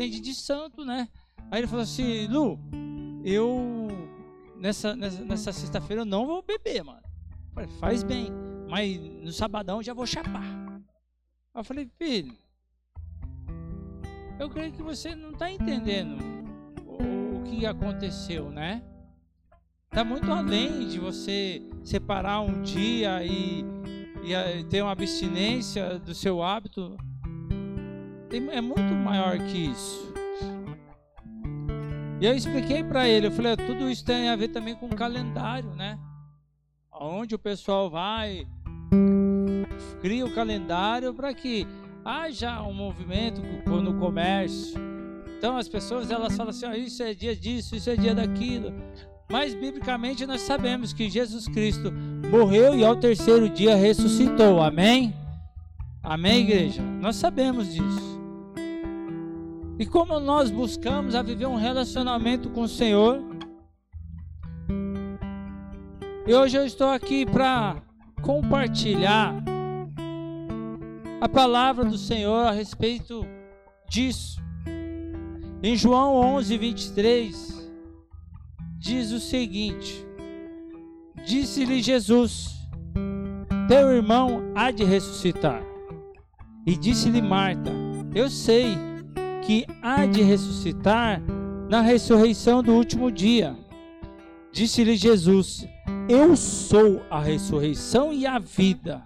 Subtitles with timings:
[0.00, 1.08] entende de santo, né?
[1.50, 2.58] Aí ele falou assim, Lu,
[3.22, 3.88] eu
[4.56, 7.02] nessa, nessa, nessa sexta-feira eu não vou beber, mano.
[7.02, 8.28] Eu falei, faz bem,
[8.68, 10.42] mas no sabadão eu já vou chapar.
[11.54, 12.34] Eu falei, filho,
[14.38, 16.18] eu creio que você não está entendendo
[16.86, 18.82] o, o que aconteceu, né?
[19.86, 23.64] Está muito além de você separar um dia e,
[24.22, 26.96] e ter uma abstinência do seu hábito.
[28.32, 30.12] É muito maior que isso.
[32.20, 34.94] E eu expliquei para ele, eu falei, tudo isso tem a ver também com o
[34.94, 35.98] calendário, né?
[36.92, 38.46] Onde o pessoal vai,
[40.00, 41.66] cria o calendário para que
[42.04, 44.78] haja um movimento no comércio.
[45.38, 48.72] Então as pessoas elas falam assim, oh, isso é dia disso, isso é dia daquilo.
[49.30, 51.90] Mas biblicamente nós sabemos que Jesus Cristo
[52.30, 54.62] morreu e ao terceiro dia ressuscitou.
[54.62, 55.14] Amém?
[56.02, 56.82] Amém, igreja?
[56.82, 58.09] Nós sabemos disso.
[59.80, 63.24] E como nós buscamos a viver um relacionamento com o Senhor,
[66.26, 67.82] e hoje eu estou aqui para
[68.20, 69.42] compartilhar
[71.18, 73.26] a palavra do Senhor a respeito
[73.88, 74.38] disso.
[75.62, 77.72] Em João 11, 23,
[78.76, 80.06] diz o seguinte:
[81.24, 82.50] Disse-lhe Jesus:
[83.66, 85.62] Teu irmão há de ressuscitar.
[86.66, 87.72] E disse-lhe Marta:
[88.14, 88.89] Eu sei
[89.44, 91.22] que há de ressuscitar
[91.68, 93.56] na ressurreição do último dia.
[94.52, 95.66] Disse-lhe Jesus:
[96.08, 99.02] Eu sou a ressurreição e a vida.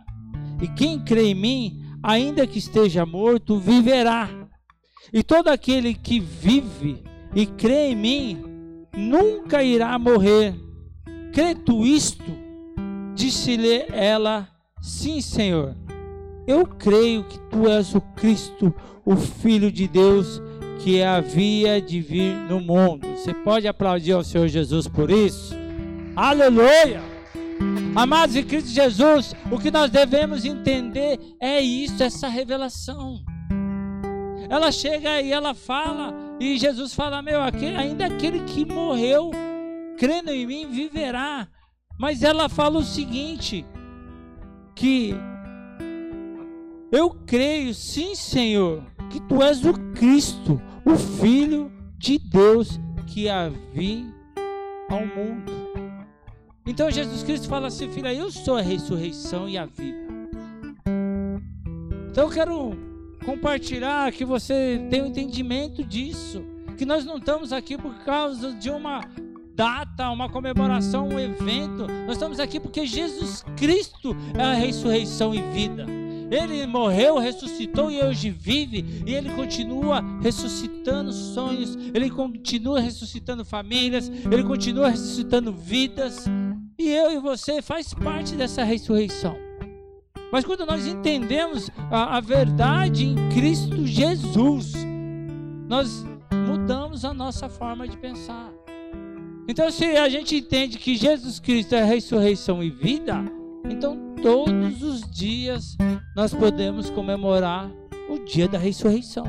[0.60, 4.30] E quem crê em mim, ainda que esteja morto, viverá.
[5.12, 7.02] E todo aquele que vive
[7.34, 8.44] e crê em mim,
[8.96, 10.54] nunca irá morrer.
[11.32, 12.24] Crê tu isto?
[13.14, 14.48] Disse-lhe ela:
[14.80, 15.76] Sim, Senhor.
[16.46, 18.74] Eu creio que tu és o Cristo,
[19.04, 20.40] o Filho de Deus,
[20.80, 23.06] que havia de vir no mundo.
[23.16, 25.54] Você pode aplaudir ao Senhor Jesus por isso?
[26.16, 27.02] Aleluia!
[27.94, 33.22] Amados em Cristo Jesus, o que nós devemos entender é isso, essa revelação.
[34.48, 39.30] Ela chega e ela fala e Jesus fala: Meu, aquele, ainda aquele que morreu,
[39.96, 41.48] crendo em mim, viverá.
[41.98, 43.64] Mas ela fala o seguinte:
[44.74, 45.14] que
[46.90, 54.04] eu creio, sim, Senhor, que tu és o Cristo, o Filho de Deus que havia
[54.88, 55.52] ao mundo.
[56.66, 60.04] Então Jesus Cristo fala assim, filha, eu sou a ressurreição e a vida.
[62.10, 62.72] Então eu quero
[63.24, 66.44] compartilhar, que você tenha um entendimento disso.
[66.76, 69.00] Que nós não estamos aqui por causa de uma
[69.54, 71.86] data, uma comemoração, um evento.
[72.06, 75.86] Nós estamos aqui porque Jesus Cristo é a ressurreição e vida.
[76.34, 84.08] Ele morreu, ressuscitou e hoje vive, e ele continua ressuscitando sonhos, ele continua ressuscitando famílias,
[84.08, 86.24] ele continua ressuscitando vidas,
[86.76, 89.36] e eu e você faz parte dessa ressurreição.
[90.32, 94.72] Mas quando nós entendemos a, a verdade em Cristo Jesus,
[95.68, 96.04] nós
[96.48, 98.52] mudamos a nossa forma de pensar.
[99.46, 103.24] Então, se a gente entende que Jesus Cristo é ressurreição e vida,
[103.70, 105.76] então todos os dias
[106.16, 107.70] nós podemos comemorar
[108.08, 109.26] o dia da ressurreição.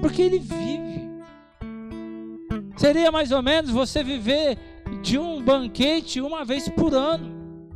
[0.00, 1.10] Porque ele vive.
[2.76, 4.56] Seria mais ou menos você viver
[5.02, 7.68] de um banquete uma vez por ano.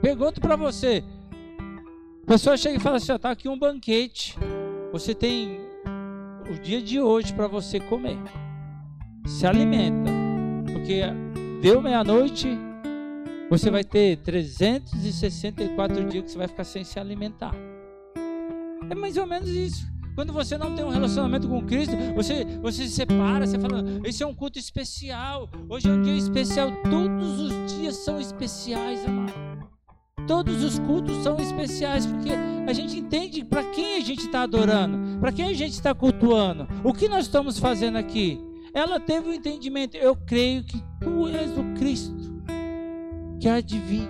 [0.00, 1.04] Pergunto para você.
[2.22, 4.34] A pessoa chega e fala assim: está aqui um banquete.
[4.92, 5.60] Você tem
[6.50, 8.18] o dia de hoje para você comer.
[9.26, 10.10] Se alimenta.
[10.72, 11.02] Porque
[11.60, 12.48] deu meia-noite,
[13.50, 17.54] você vai ter 364 dias que você vai ficar sem se alimentar.
[18.90, 19.86] É mais ou menos isso.
[20.14, 24.22] Quando você não tem um relacionamento com Cristo, você, você se separa, você fala, esse
[24.22, 25.48] é um culto especial.
[25.68, 26.72] Hoje é um dia especial.
[26.90, 29.32] Todos os dias são especiais, amado.
[30.26, 32.30] Todos os cultos são especiais porque
[32.66, 36.68] a gente entende para quem a gente está adorando, para quem a gente está cultuando,
[36.84, 38.38] o que nós estamos fazendo aqui.
[38.74, 39.96] Ela teve o um entendimento.
[39.96, 42.17] Eu creio que tu és o Cristo
[43.38, 44.08] que há de vir.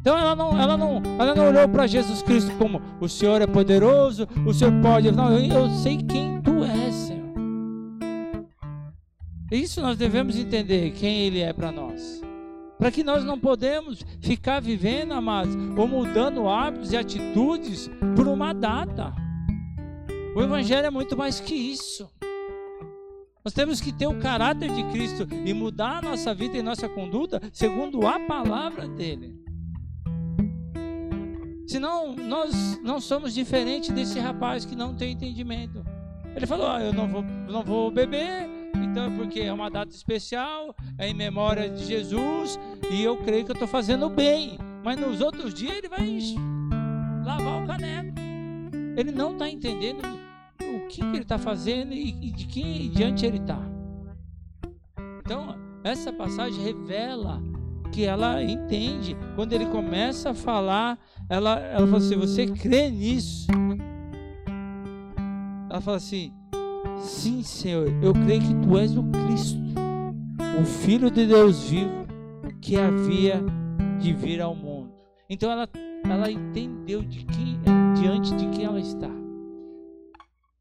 [0.00, 3.46] Então ela não, ela não, ela não olhou para Jesus Cristo como o Senhor é
[3.46, 5.10] poderoso, o Senhor pode.
[5.10, 7.28] Não, eu, eu sei quem tu és, Senhor.
[9.50, 12.22] Isso nós devemos entender quem Ele é para nós.
[12.78, 18.52] Para que nós não podemos ficar vivendo, amados, ou mudando hábitos e atitudes por uma
[18.52, 19.12] data.
[20.36, 22.08] O Evangelho é muito mais que isso.
[23.48, 26.86] Nós temos que ter o caráter de Cristo e mudar a nossa vida e nossa
[26.86, 29.42] conduta segundo a palavra dele.
[31.66, 35.82] Senão nós não somos diferentes desse rapaz que não tem entendimento.
[36.36, 39.96] Ele falou: ah, Eu não vou, não vou beber, então é porque é uma data
[39.96, 42.60] especial, é em memória de Jesus,
[42.90, 44.58] e eu creio que eu estou fazendo bem.
[44.84, 46.36] Mas nos outros dias ele vai
[47.24, 48.12] lavar o caneco.
[48.94, 50.27] Ele não está entendendo
[50.88, 53.60] que, que ele está fazendo e, e de que diante ele está.
[55.20, 57.42] Então, essa passagem revela
[57.92, 59.16] que ela entende.
[59.34, 60.98] Quando ele começa a falar,
[61.28, 63.46] ela, ela fala assim: Você crê nisso?
[65.70, 66.32] Ela fala assim:
[66.98, 69.60] Sim, Senhor, eu creio que tu és o Cristo,
[70.60, 72.06] o Filho de Deus vivo,
[72.60, 73.42] que havia
[73.98, 74.92] de vir ao mundo.
[75.28, 75.68] Então ela,
[76.04, 77.60] ela entendeu de quem,
[78.00, 79.10] diante de quem ela está.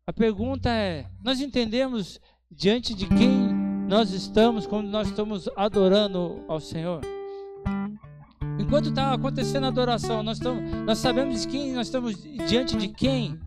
[0.07, 3.30] A pergunta é: nós entendemos diante de quem
[3.89, 7.01] nós estamos quando nós estamos adorando ao Senhor?
[8.57, 13.38] Enquanto está acontecendo a adoração, nós, estamos, nós sabemos quem nós estamos diante de quem?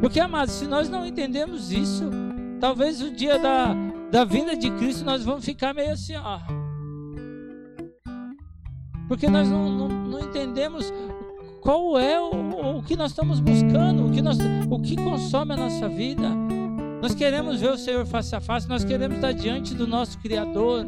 [0.00, 2.08] Porque, amados, se nós não entendemos isso,
[2.60, 3.74] talvez o dia da,
[4.12, 6.38] da vinda de Cristo nós vamos ficar meio assim, ó.
[9.08, 10.92] Porque nós não, não, não entendemos
[11.60, 12.30] qual é o,
[12.64, 14.38] o que nós estamos buscando, o que, nós,
[14.70, 16.30] o que consome a nossa vida.
[17.02, 20.86] Nós queremos ver o Senhor face a face, nós queremos estar diante do nosso Criador.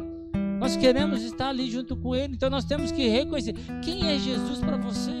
[0.59, 3.53] Nós queremos estar ali junto com Ele, então nós temos que reconhecer
[3.83, 5.11] quem é Jesus para você.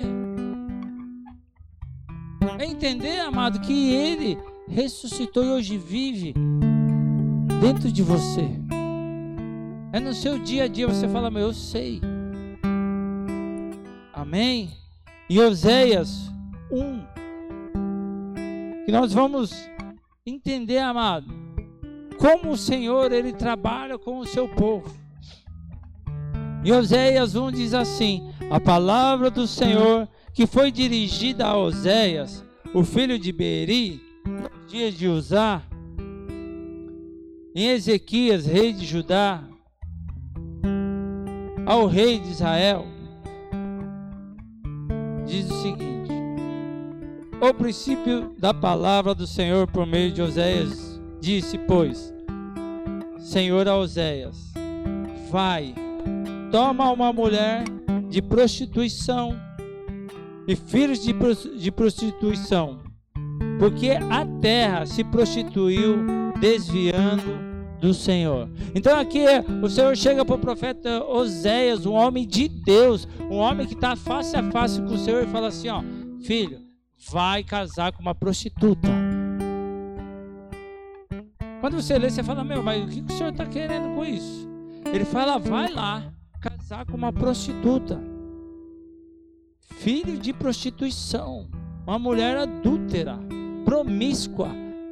[2.57, 4.37] É entender, amado, que Ele
[4.67, 6.33] ressuscitou e hoje vive
[7.61, 8.49] dentro de você.
[9.93, 12.01] É no seu dia a dia você fala, meu, eu sei.
[14.11, 14.71] Amém?
[15.29, 16.31] E Oséias
[16.71, 17.05] 1,
[18.85, 19.69] que nós vamos
[20.25, 21.33] entender, amado,
[22.17, 24.93] como o Senhor ele trabalha com o seu povo.
[26.63, 32.43] E Oséias 1 diz assim: A palavra do Senhor que foi dirigida a Oséias,
[32.73, 35.63] o filho de Beri, nos dias de Uzá,
[37.55, 39.43] em Ezequias, rei de Judá,
[41.65, 42.85] ao rei de Israel,
[45.25, 45.96] diz o seguinte:
[47.39, 52.11] O princípio da palavra do Senhor por meio de Oséias disse, pois,
[53.19, 54.51] Senhor a Oséias,
[55.29, 55.75] vai
[56.51, 57.63] toma uma mulher
[58.09, 59.37] de prostituição
[60.47, 61.13] e filhos de,
[61.59, 62.79] de prostituição,
[63.59, 65.97] porque a terra se prostituiu
[66.39, 67.47] desviando
[67.79, 68.49] do Senhor.
[68.73, 69.25] Então aqui
[69.61, 73.95] o Senhor chega para o profeta Oséias, um homem de Deus, um homem que está
[73.95, 75.83] face a face com o Senhor e fala assim: ó,
[76.23, 76.66] filho,
[77.11, 78.89] vai casar com uma prostituta.
[81.59, 84.47] Quando você lê, você fala, meu, mas o que o Senhor está querendo com isso?
[84.85, 87.99] Ele fala, vai lá, casar com uma prostituta,
[89.77, 91.49] filho de prostituição,
[91.85, 93.17] uma mulher adúltera,
[93.65, 94.49] promíscua.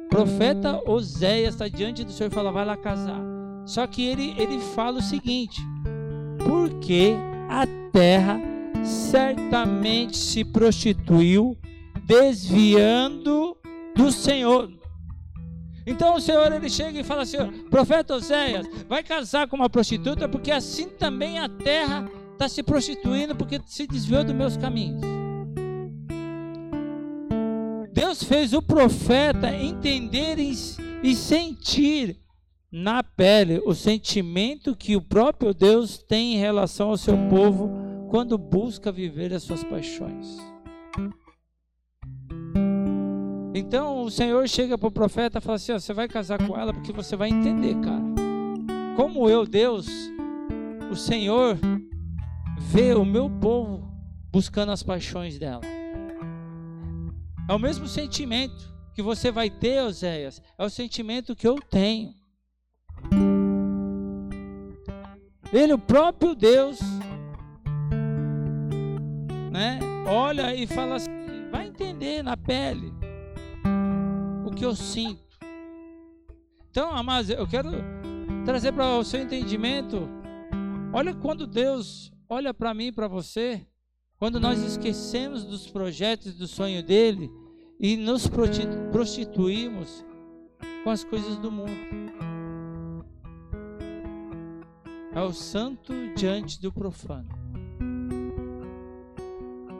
[0.08, 3.20] Profeta Oséias está diante do Senhor e fala: vai lá casar.
[3.64, 5.60] Só que ele, ele fala o seguinte:
[6.38, 7.14] porque
[7.48, 8.40] a terra
[8.84, 11.56] certamente se prostituiu,
[12.06, 13.56] desviando
[13.96, 14.72] do Senhor.
[15.84, 17.38] Então o Senhor ele chega e fala assim:
[17.68, 23.34] profeta Oséias, vai casar com uma prostituta, porque assim também a terra está se prostituindo,
[23.34, 25.00] porque se desviou dos meus caminhos.
[27.92, 32.20] Deus fez o profeta entender e sentir
[32.70, 37.70] na pele o sentimento que o próprio Deus tem em relação ao seu povo
[38.10, 40.36] quando busca viver as suas paixões.
[43.58, 46.54] Então o Senhor chega para o profeta e fala assim: ó, você vai casar com
[46.58, 48.02] ela porque você vai entender, cara.
[48.94, 49.88] Como eu, Deus,
[50.90, 51.56] o Senhor,
[52.58, 53.90] vê o meu povo
[54.30, 55.62] buscando as paixões dela.
[57.48, 62.12] É o mesmo sentimento que você vai ter, Oséias, é o sentimento que eu tenho.
[65.50, 66.78] Ele, o próprio Deus,
[69.50, 71.10] né, olha e fala assim:
[71.50, 72.95] vai entender na pele
[74.56, 75.22] que eu sinto.
[76.70, 77.70] Então, amados, eu quero
[78.44, 80.08] trazer para o seu entendimento.
[80.92, 83.66] Olha quando Deus olha para mim para você,
[84.18, 87.30] quando nós esquecemos dos projetos do sonho dele
[87.78, 88.26] e nos
[88.90, 90.04] prostituímos
[90.82, 91.70] com as coisas do mundo.
[95.12, 97.28] É o santo diante do profano.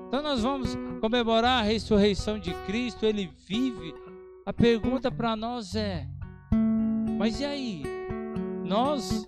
[0.09, 4.06] Então nós vamos comemorar a ressurreição de Cristo, ele vive
[4.47, 6.07] a pergunta para nós é:
[7.19, 7.83] mas e aí?
[8.65, 9.25] Nós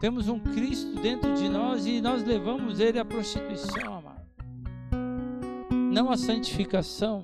[0.00, 4.20] temos um Cristo dentro de nós e nós levamos ele à prostituição, amado.
[5.92, 7.22] não a santificação,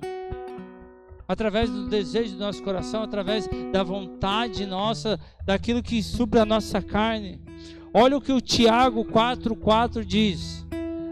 [1.27, 6.81] através do desejo do nosso coração, através da vontade nossa, daquilo que supra a nossa
[6.81, 7.41] carne.
[7.93, 10.65] Olha o que o Tiago 4,4 diz: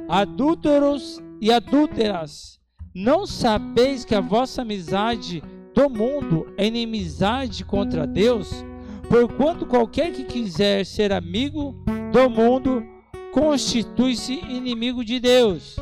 [0.07, 2.59] Adúlteros e adúlteras,
[2.93, 5.43] não sabeis que a vossa amizade
[5.75, 8.65] do mundo é inimizade contra Deus?
[9.09, 11.75] Porquanto qualquer que quiser ser amigo
[12.11, 12.83] do mundo
[13.31, 15.75] constitui-se inimigo de Deus.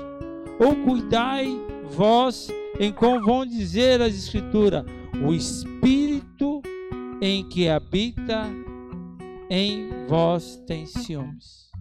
[0.60, 1.48] Ou cuidai
[1.92, 2.48] vós
[2.80, 4.84] em como vão dizer as Escrituras:
[5.24, 6.62] o Espírito
[7.22, 8.48] em que habita
[9.50, 11.72] em vós tem ciúmes.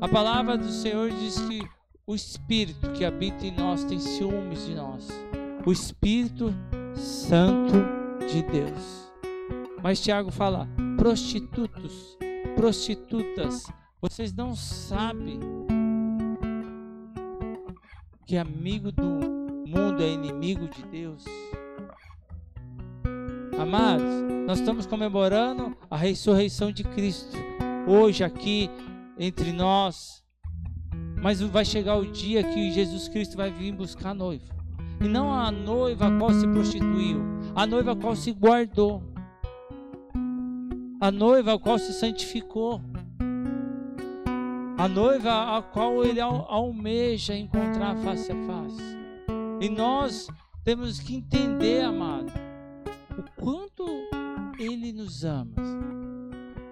[0.00, 1.60] A palavra do Senhor diz que
[2.06, 5.08] o Espírito que habita em nós tem ciúmes de nós.
[5.66, 6.54] O Espírito
[6.94, 7.72] Santo
[8.28, 9.10] de Deus.
[9.82, 10.68] Mas Tiago fala:
[10.98, 12.18] prostitutos,
[12.54, 13.66] prostitutas,
[14.00, 15.40] vocês não sabem
[18.26, 19.04] que amigo do
[19.66, 21.24] mundo é inimigo de Deus.
[23.58, 24.04] Amados,
[24.46, 27.36] nós estamos comemorando a ressurreição de Cristo
[27.86, 28.68] hoje aqui
[29.18, 30.22] entre nós.
[31.22, 34.53] Mas vai chegar o dia que Jesus Cristo vai vir buscar a noiva.
[35.00, 37.20] E não a noiva a qual se prostituiu,
[37.54, 39.02] a noiva a qual se guardou,
[41.00, 42.80] a noiva a qual se santificou
[44.76, 48.82] a noiva a qual ele almeja encontrar face a face.
[49.60, 50.28] E nós
[50.64, 52.32] temos que entender, amado,
[53.16, 53.84] o quanto
[54.58, 55.54] ele nos ama.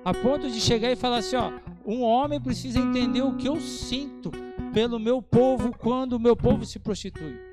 [0.05, 1.53] A ponto de chegar e falar assim, ó,
[1.87, 4.33] um homem precisa entender o que eu sinto
[4.75, 7.52] pelo meu povo quando o meu povo se prostitui.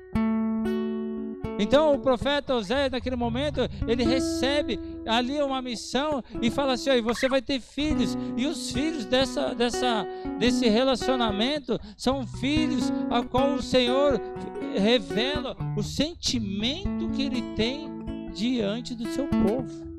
[1.60, 7.28] Então o profeta Oséias, naquele momento, ele recebe ali uma missão e fala assim: você
[7.28, 10.06] vai ter filhos, e os filhos dessa, dessa,
[10.38, 14.18] desse relacionamento são filhos a qual o Senhor
[14.74, 17.90] revela o sentimento que ele tem
[18.32, 19.90] diante do seu povo.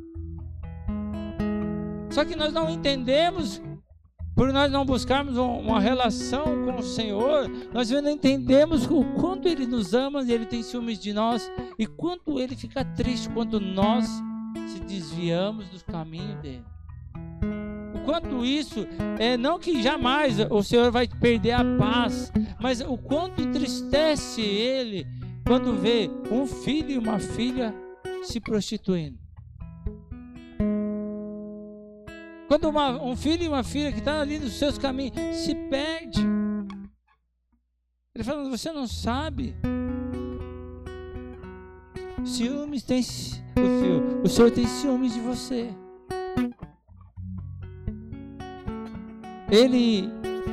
[2.09, 3.61] Só que nós não entendemos
[4.41, 9.67] por nós não buscarmos uma relação com o Senhor, nós não entendemos o quanto Ele
[9.67, 14.07] nos ama e Ele tem ciúmes de nós e quanto Ele fica triste quando nós
[14.65, 16.65] se desviamos do caminho dele.
[17.93, 18.87] O quanto isso
[19.19, 25.05] é não que jamais o Senhor vai perder a paz, mas o quanto entristece Ele
[25.45, 27.75] quando vê um filho e uma filha
[28.23, 29.19] se prostituindo.
[32.51, 35.55] Quando uma, um filho e uma filha que estão tá ali nos seus caminhos se
[35.55, 36.19] perde.
[38.13, 39.55] Ele fala, você não sabe.
[42.25, 42.99] Ciúmes tem.
[44.21, 45.73] O Senhor tem ciúmes de você.
[49.49, 50.09] Ele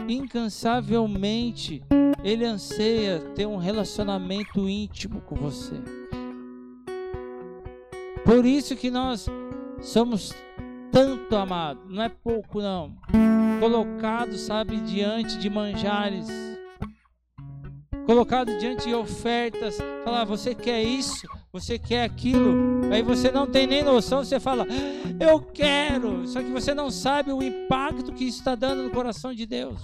[0.08, 1.82] incansavelmente
[2.22, 5.74] ele anseia ter um relacionamento íntimo com você.
[8.24, 9.26] Por isso que nós
[9.82, 10.32] somos
[10.92, 12.94] tanto, amado, não é pouco não.
[13.60, 16.28] Colocado, sabe, diante de manjares,
[18.06, 23.66] colocado diante de ofertas, falar, você quer isso, você quer aquilo, aí você não tem
[23.66, 24.66] nem noção, você fala,
[25.20, 29.34] eu quero, só que você não sabe o impacto que isso está dando no coração
[29.34, 29.80] de Deus.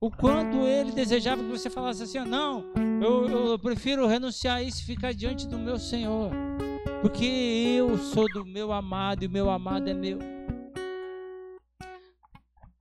[0.00, 2.64] O quanto ele desejava que você falasse assim, não,
[3.02, 6.30] eu, eu prefiro renunciar a isso e ficar diante do meu Senhor.
[7.00, 7.24] Porque
[7.78, 10.18] eu sou do meu amado e o meu amado é meu.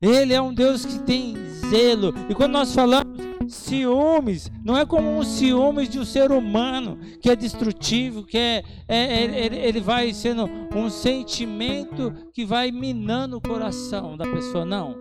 [0.02, 1.36] Ele é um Deus que tem
[1.70, 2.14] zelo.
[2.30, 3.16] E quando nós falamos
[3.48, 8.64] ciúmes, não é como um ciúmes de um ser humano que é destrutivo, que é,
[8.88, 14.66] é ele, ele vai sendo um sentimento que vai minando o coração da pessoa.
[14.66, 14.96] Não.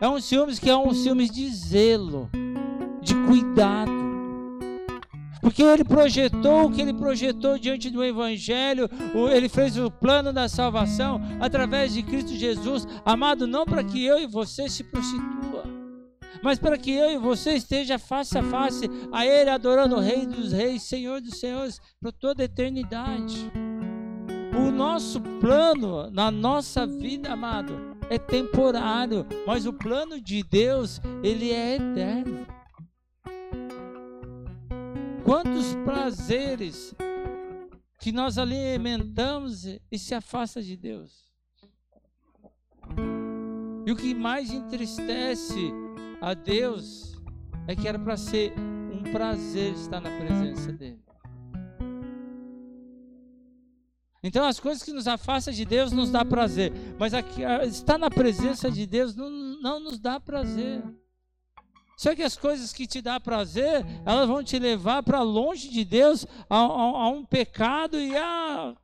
[0.00, 2.28] É um ciúmes que é um ciúmes de zelo,
[3.02, 3.99] de cuidado.
[5.40, 8.88] Porque ele projetou o que ele projetou diante do Evangelho,
[9.32, 14.18] ele fez o plano da salvação através de Cristo Jesus, amado, não para que eu
[14.18, 15.64] e você se prostitua,
[16.42, 20.26] mas para que eu e você esteja face a face a Ele, adorando o Rei
[20.26, 23.50] dos Reis, Senhor dos Senhores, por toda a eternidade.
[24.56, 31.50] O nosso plano na nossa vida, amado, é temporário, mas o plano de Deus, ele
[31.50, 32.46] é eterno.
[35.30, 36.92] Quantos prazeres
[38.00, 41.30] que nós alimentamos e se afasta de Deus.
[43.86, 45.72] E o que mais entristece
[46.20, 47.16] a Deus
[47.68, 51.00] é que era para ser um prazer estar na presença dele.
[54.24, 58.10] Então as coisas que nos afastam de Deus nos dá prazer, mas aqui, estar na
[58.10, 60.82] presença de Deus não, não nos dá prazer.
[62.00, 65.84] Só que as coisas que te dá prazer, elas vão te levar para longe de
[65.84, 68.74] Deus, a, a, a, um pecado e a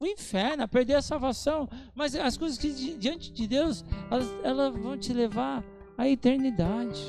[0.00, 1.68] o inferno, a perder a salvação.
[1.94, 5.62] Mas as coisas que diante de Deus, elas, elas vão te levar
[5.96, 7.00] à eternidade.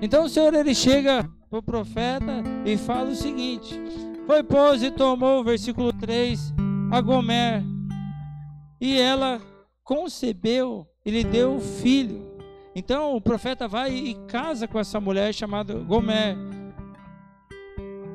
[0.00, 3.78] Então o Senhor ele chega para o profeta e fala o seguinte:
[4.26, 6.54] Foi, pois, e tomou, versículo 3,
[6.90, 7.62] a Gomer,
[8.80, 9.38] e ela
[9.82, 12.32] concebeu, ele deu o filho.
[12.74, 16.36] Então o profeta vai e casa com essa mulher chamada Gomer.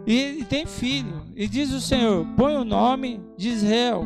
[0.06, 1.24] E, e tem filho.
[1.36, 4.04] E diz o Senhor: põe o nome de Israel,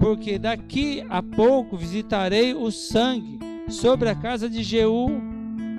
[0.00, 5.08] porque daqui a pouco visitarei o sangue sobre a casa de Jeú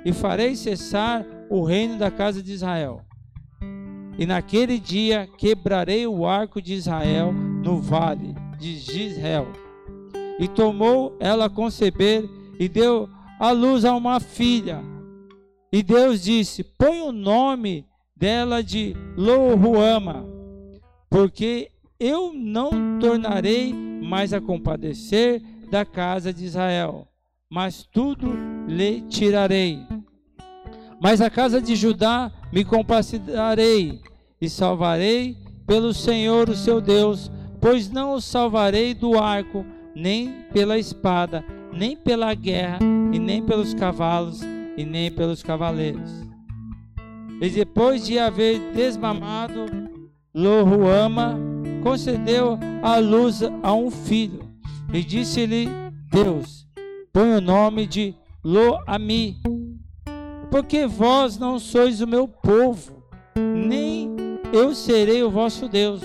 [0.04, 3.02] e farei cessar o reino da casa de Israel.
[4.18, 9.48] E naquele dia quebrarei o arco de Israel no vale de Gisrael.
[10.38, 13.08] E tomou ela a conceber e deu
[13.40, 14.82] à luz a uma filha.
[15.72, 20.26] E Deus disse: Põe o nome dela de Lohuama,
[21.08, 27.08] porque eu não tornarei mais a compadecer da casa de Israel,
[27.48, 28.30] mas tudo
[28.68, 29.78] lhe tirarei.
[31.00, 34.02] Mas a casa de Judá me compadecerei
[34.38, 40.78] e salvarei pelo Senhor o seu Deus, pois não o salvarei do arco, nem pela
[40.78, 42.80] espada, nem pela guerra,
[43.12, 44.40] e nem pelos cavalos,
[44.76, 46.30] e nem pelos cavaleiros
[47.40, 49.64] e depois de haver desmamado,
[50.34, 51.38] Lohuama
[51.82, 54.40] concedeu a luz a um filho.
[54.92, 55.66] E disse-lhe
[56.12, 56.66] Deus:
[57.12, 58.14] Põe o nome de
[58.44, 59.38] Loami,
[60.50, 63.02] porque vós não sois o meu povo,
[63.36, 64.14] nem
[64.52, 66.02] eu serei o vosso Deus.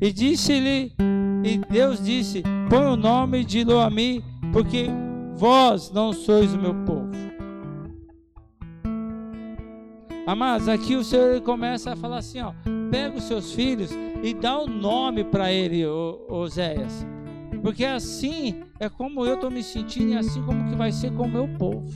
[0.00, 0.92] E disse-lhe,
[1.44, 4.88] e Deus disse: Põe o nome de Loami, porque
[5.38, 7.08] vós não sois o meu povo.
[10.26, 12.52] Amados, aqui o Senhor começa a falar assim: ó,
[12.90, 13.90] pega os seus filhos
[14.22, 17.06] e dá o um nome para ele, Oséias.
[17.62, 21.22] Porque assim é como eu estou me sentindo e assim como que vai ser com
[21.22, 21.88] o meu povo.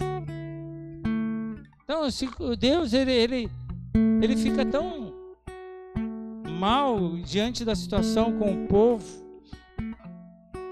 [1.85, 2.29] Então, se
[2.59, 3.51] Deus ele, ele,
[4.23, 5.13] ele fica tão
[6.59, 9.05] mal diante da situação com o povo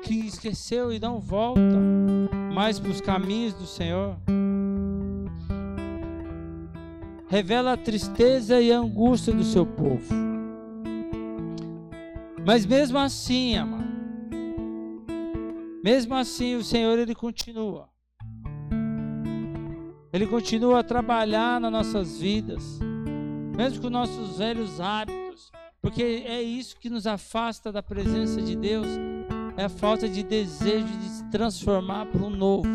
[0.02, 1.60] que esqueceu e não volta
[2.52, 4.16] mais para os caminhos do Senhor
[7.30, 10.12] revela a tristeza e a angústia do seu povo.
[12.44, 13.88] Mas mesmo assim, amado,
[15.84, 17.88] mesmo assim o Senhor ele continua.
[20.12, 22.80] Ele continua a trabalhar nas nossas vidas,
[23.56, 28.88] mesmo com nossos velhos hábitos, porque é isso que nos afasta da presença de Deus,
[29.56, 32.68] é a falta de desejo de transformar para um novo.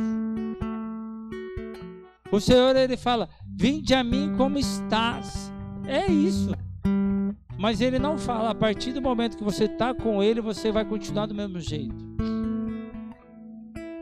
[2.31, 5.51] O Senhor ele fala: Vinde a mim como estás.
[5.87, 6.51] É isso.
[7.57, 10.83] Mas ele não fala, a partir do momento que você está com ele, você vai
[10.83, 11.95] continuar do mesmo jeito.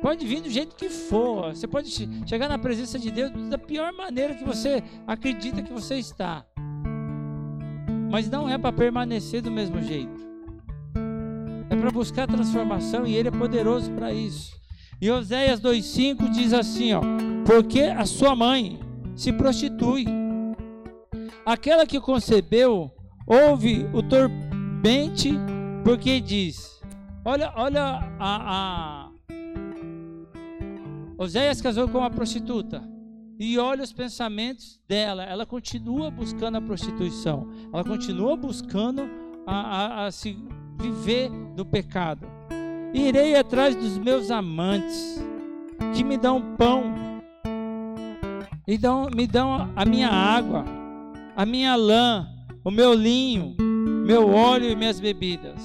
[0.02, 1.56] Pode vir do jeito que for.
[1.56, 1.90] Você pode
[2.28, 6.46] chegar na presença de Deus da pior maneira que você acredita que você está.
[8.12, 10.33] Mas não é para permanecer do mesmo jeito.
[11.74, 14.56] É para buscar transformação e ele é poderoso para isso.
[15.02, 17.02] E Oséias 2,5 diz assim: ó,
[17.48, 18.80] porque a sua mãe
[19.16, 20.06] se prostitui.
[21.44, 22.92] Aquela que concebeu
[23.26, 25.34] ouve o tormente
[25.84, 26.80] porque diz:
[27.26, 29.10] Olha, olha a, a
[31.18, 32.88] Oséias casou com uma prostituta.
[33.40, 35.24] E olha os pensamentos dela.
[35.24, 37.50] Ela continua buscando a prostituição.
[37.74, 39.10] Ela continua buscando
[39.48, 40.38] a, a, a se
[40.80, 42.28] viver do pecado.
[42.94, 45.24] Irei atrás dos meus amantes,
[45.96, 46.94] que me dão pão
[48.68, 50.64] e dão, me dão a minha água,
[51.36, 52.28] a minha lã,
[52.64, 53.56] o meu linho,
[54.06, 55.62] meu óleo e minhas bebidas.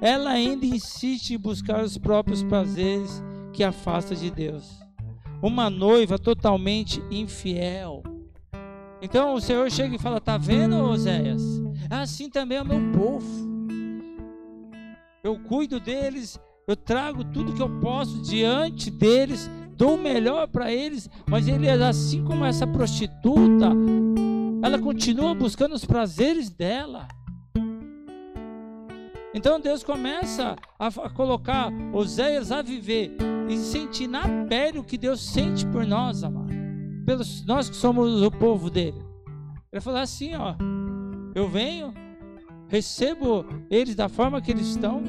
[0.00, 3.22] Ela ainda insiste em buscar os próprios prazeres
[3.52, 4.78] que afasta de Deus.
[5.42, 8.02] Uma noiva totalmente infiel.
[9.02, 11.42] Então o Senhor chega e fala: Tá vendo, Oséias?
[11.90, 13.47] Assim também é o meu povo.
[15.22, 20.72] Eu cuido deles, eu trago tudo que eu posso diante deles dou o melhor para
[20.72, 23.70] eles, mas ele, assim como essa prostituta,
[24.60, 27.06] ela continua buscando os prazeres dela.
[29.32, 33.16] Então Deus começa a, colocar Oséias a viver
[33.48, 36.52] e sentir na pele o que Deus sente por nós, amado.
[37.06, 39.00] Pelos nós que somos o povo dele.
[39.72, 40.56] Ele falou assim, ó,
[41.36, 41.94] eu venho,
[42.68, 45.02] recebo eles da forma que eles estão,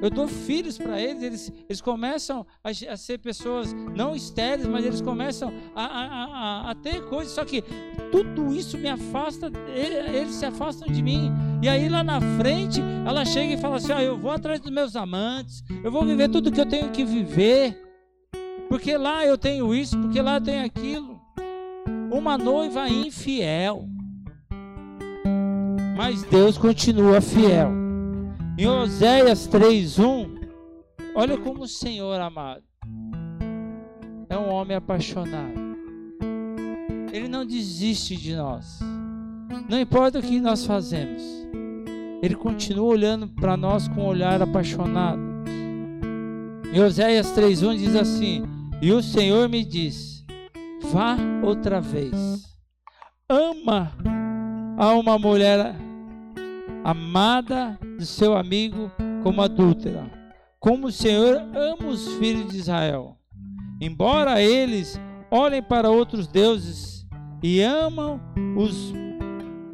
[0.00, 4.84] Eu dou filhos para eles, eles, eles começam a, a, ser pessoas não estéreis, mas
[4.84, 7.34] eles começam a, a, a, ter coisas.
[7.34, 7.64] Só que
[8.12, 11.32] tudo isso me afasta, eles se afastam de mim.
[11.60, 14.70] E aí lá na frente, ela chega e fala assim: ah, Eu vou atrás dos
[14.70, 17.76] meus amantes, eu vou viver tudo que eu tenho que viver,
[18.68, 21.18] porque lá eu tenho isso, porque lá eu tenho aquilo.
[22.10, 23.84] Uma noiva infiel,
[25.98, 27.72] mas Deus continua fiel.
[28.56, 30.48] Em Oséias 3:1,
[31.12, 32.62] olha como o Senhor amado
[34.30, 35.58] é um homem apaixonado.
[37.12, 38.78] Ele não desiste de nós.
[39.68, 41.20] Não importa o que nós fazemos.
[42.22, 45.20] Ele continua olhando para nós com um olhar apaixonado.
[46.72, 48.44] Em Oséias 3:1 diz assim:
[48.80, 50.24] "E o Senhor me diz:
[50.80, 52.44] Vá outra vez.
[53.28, 53.90] Ama
[54.76, 55.87] a uma mulher
[56.84, 58.90] amada de seu amigo
[59.22, 60.10] como adúltera,
[60.58, 63.16] como o Senhor ama os filhos de Israel.
[63.80, 67.06] Embora eles olhem para outros deuses
[67.42, 68.20] e amam
[68.56, 68.92] os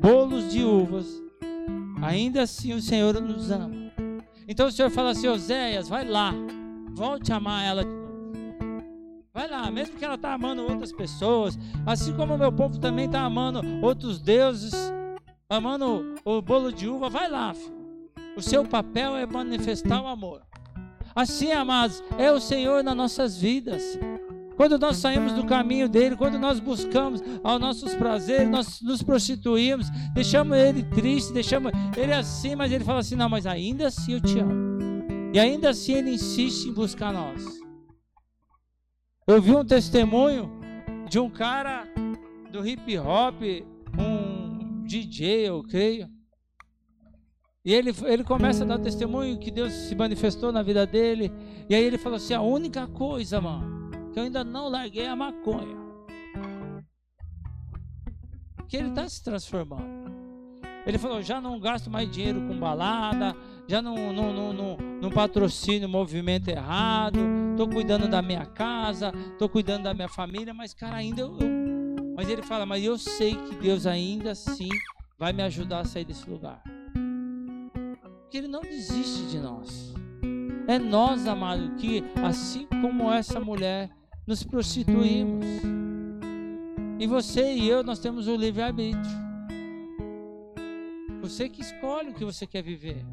[0.00, 1.06] bolos de uvas,
[2.02, 3.92] ainda assim o Senhor nos ama.
[4.46, 6.34] Então o Senhor fala assim: Oséias, vai lá,
[6.94, 8.04] volte a amar ela de novo.
[9.32, 13.06] Vai lá, mesmo que ela está amando outras pessoas, assim como o meu povo também
[13.06, 14.74] está amando outros deuses
[15.54, 17.74] amando o bolo de uva, vai lá, filho.
[18.36, 20.42] O seu papel é manifestar o amor.
[21.14, 23.98] Assim, amados, é o Senhor nas nossas vidas.
[24.56, 29.88] Quando nós saímos do caminho dele, quando nós buscamos aos nossos prazeres, nós nos prostituímos,
[30.12, 34.20] deixamos ele triste, deixamos ele assim, mas ele fala assim: não, mas ainda assim eu
[34.20, 34.52] te amo.
[35.32, 37.44] E ainda assim ele insiste em buscar nós.
[39.26, 40.50] Eu vi um testemunho
[41.08, 41.88] de um cara
[42.52, 43.42] do hip hop,
[44.84, 46.08] DJ, eu creio.
[47.64, 51.32] E ele, ele começa a dar testemunho que Deus se manifestou na vida dele.
[51.68, 55.08] E aí ele falou assim: a única coisa, mano, que eu ainda não larguei é
[55.08, 55.82] a maconha.
[58.68, 60.04] Que ele está se transformando.
[60.86, 63.34] Ele falou: já não gasto mais dinheiro com balada,
[63.66, 67.18] já não, não, não, não, não patrocino movimento errado,
[67.52, 71.53] estou cuidando da minha casa, estou cuidando da minha família, mas cara, ainda eu, eu
[72.16, 74.68] mas ele fala: Mas eu sei que Deus ainda assim
[75.18, 76.62] vai me ajudar a sair desse lugar.
[78.20, 79.92] Porque Ele não desiste de nós.
[80.66, 83.90] É nós, amado, que assim como essa mulher,
[84.26, 85.44] nos prostituímos.
[86.98, 89.24] E você e eu, nós temos o livre-arbítrio.
[91.20, 93.04] Você que escolhe o que você quer viver.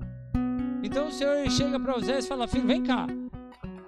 [0.83, 3.07] Então o Senhor chega para José e fala: Filho, vem cá.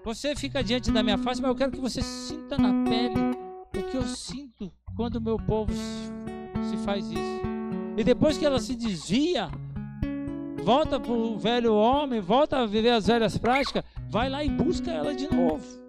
[0.03, 3.42] Você fica diante da minha face, mas eu quero que você sinta na pele
[3.79, 7.41] o que eu sinto quando o meu povo se faz isso.
[7.97, 9.49] E depois que ela se desvia,
[10.63, 14.91] volta para o velho homem, volta a viver as velhas práticas, vai lá e busca
[14.91, 15.83] ela de novo.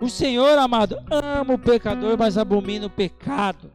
[0.00, 3.72] O Senhor, amado, ama o pecador, mas abomina o pecado.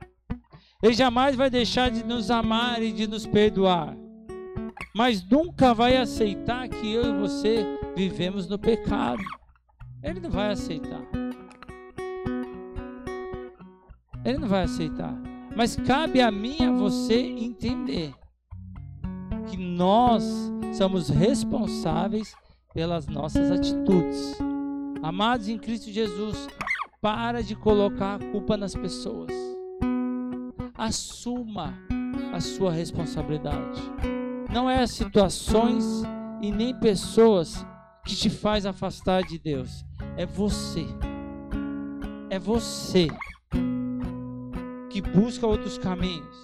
[0.81, 3.95] Ele jamais vai deixar de nos amar e de nos perdoar.
[4.95, 7.65] Mas nunca vai aceitar que eu e você
[7.95, 9.21] vivemos no pecado.
[10.01, 11.01] Ele não vai aceitar.
[14.23, 15.15] Ele não vai aceitar.
[15.55, 18.13] Mas cabe a mim a você entender
[19.47, 20.23] que nós
[20.73, 22.35] somos responsáveis
[22.73, 24.37] pelas nossas atitudes.
[25.01, 26.47] Amados em Cristo Jesus,
[27.01, 29.31] para de colocar a culpa nas pessoas.
[30.77, 31.73] Assuma
[32.33, 33.81] a sua responsabilidade.
[34.53, 36.03] Não é as situações
[36.41, 37.65] e nem pessoas
[38.05, 39.85] que te faz afastar de Deus.
[40.17, 40.85] É você.
[42.29, 43.07] É você
[44.89, 46.35] que busca outros caminhos.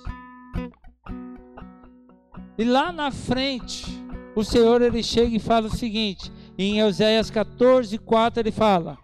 [2.57, 3.85] E lá na frente,
[4.35, 8.97] o Senhor ele chega e fala o seguinte, em Euséias 14, 4 ele fala: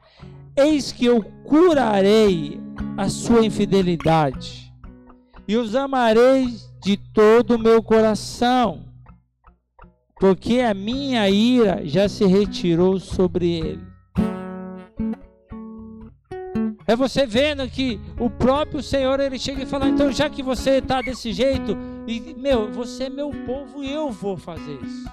[0.56, 2.60] Eis que eu curarei
[2.97, 4.71] a sua infidelidade
[5.47, 6.47] e os amarei
[6.82, 8.86] de todo o meu coração,
[10.19, 13.90] porque a minha ira já se retirou sobre ele.
[16.91, 20.71] É você vendo que o próprio Senhor ele chega e fala: então já que você
[20.71, 25.10] está desse jeito, e meu, você é meu povo e eu vou fazer isso.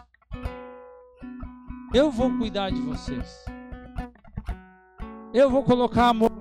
[1.94, 3.44] Eu vou cuidar de vocês.
[5.32, 6.32] Eu vou colocar amor.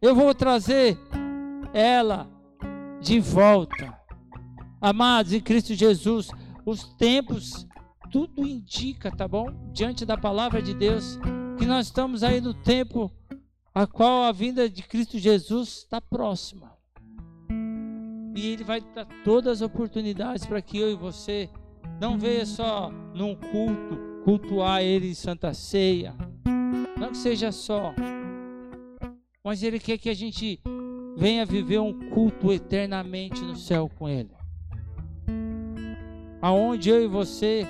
[0.00, 0.98] Eu vou trazer
[1.74, 2.26] ela
[3.02, 3.92] de volta.
[4.80, 6.30] Amados em Cristo Jesus,
[6.64, 7.66] os tempos
[8.10, 9.52] tudo indica, tá bom?
[9.74, 11.18] Diante da palavra de Deus,
[11.58, 13.12] que nós estamos aí no tempo
[13.74, 16.72] a qual a vinda de Cristo Jesus está próxima.
[18.34, 21.48] E Ele vai dar todas as oportunidades para que eu e você
[22.00, 26.14] não venha só num culto, cultuar Ele em Santa Ceia.
[26.98, 27.94] Não que seja só,
[29.44, 30.60] mas Ele quer que a gente
[31.16, 34.30] venha viver um culto eternamente no céu com Ele.
[36.40, 37.66] Aonde eu e você,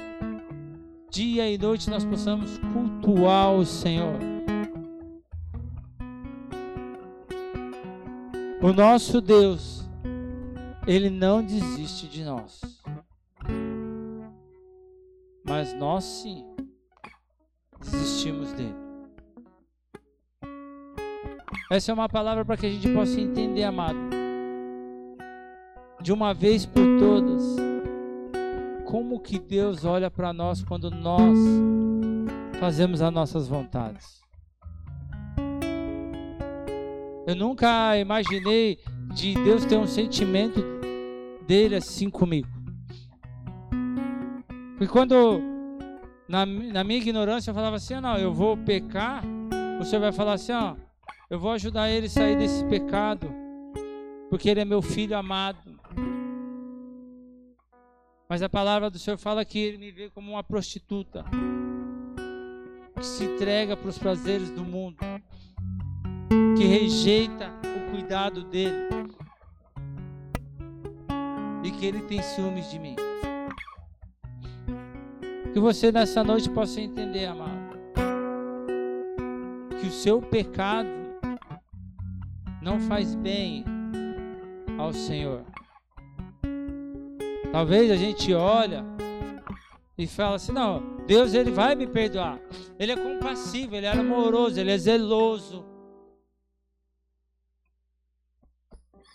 [1.11, 4.32] dia e noite, nós possamos cultuar o Senhor.
[8.63, 9.85] O nosso Deus,
[10.87, 12.61] Ele não desiste de nós.
[15.45, 16.47] Mas nós sim
[17.81, 18.77] desistimos dele.
[21.73, 23.99] Essa é uma palavra para que a gente possa entender, amado.
[26.01, 27.43] De uma vez por todas,
[28.85, 31.37] como que Deus olha para nós quando nós
[32.61, 34.23] fazemos as nossas vontades.
[37.27, 38.79] Eu nunca imaginei
[39.15, 40.61] de Deus ter um sentimento
[41.47, 42.49] dele assim comigo.
[44.77, 45.41] Porque quando,
[46.29, 49.23] na, na minha ignorância, eu falava assim: ah, não, eu vou pecar,
[49.81, 50.75] o Senhor vai falar assim: ó,
[51.31, 53.33] eu vou ajudar ele a sair desse pecado,
[54.29, 55.81] porque ele é meu filho amado.
[58.29, 61.25] Mas a palavra do Senhor fala que ele me vê como uma prostituta
[62.99, 64.97] que se entrega para os prazeres do mundo,
[66.57, 68.89] que rejeita o cuidado dele
[71.65, 72.97] e que ele tem ciúmes de mim.
[75.53, 77.79] Que você nessa noite possa entender, amado,
[79.81, 80.89] que o seu pecado
[82.63, 83.65] não faz bem
[84.79, 85.45] ao Senhor.
[87.51, 88.85] Talvez a gente olha
[89.99, 92.41] e fala assim: não, Deus ele vai me perdoar.
[92.79, 95.72] Ele é compassivo, ele é amoroso, ele é zeloso.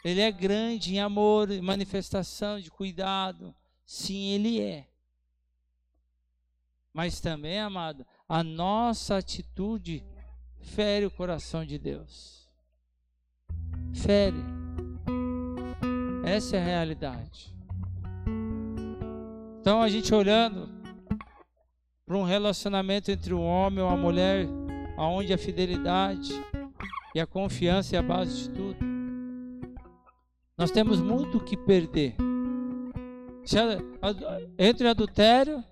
[0.08, 3.56] Ele é grande em amor, em manifestação de cuidado.
[3.86, 4.88] Sim, ele é.
[6.94, 10.04] Mas também, amado, a nossa atitude
[10.62, 12.38] fere o coração de Deus
[13.98, 14.38] fere.
[16.24, 17.54] Essa é a realidade.
[19.60, 20.70] Então a gente olhando
[22.06, 24.48] para um relacionamento entre um homem e uma mulher,
[24.98, 26.32] aonde a fidelidade
[27.14, 28.87] e a confiança é a base de tudo.
[30.58, 32.16] Nós temos muito o que perder.
[34.58, 35.64] entre adultério,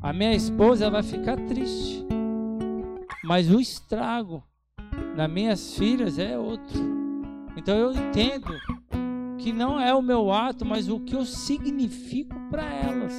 [0.00, 2.06] a minha esposa vai ficar triste.
[3.24, 4.44] Mas o estrago
[5.16, 6.78] nas minhas filhas é outro.
[7.56, 8.54] Então eu entendo
[9.36, 13.12] que não é o meu ato, mas o que eu significo para elas.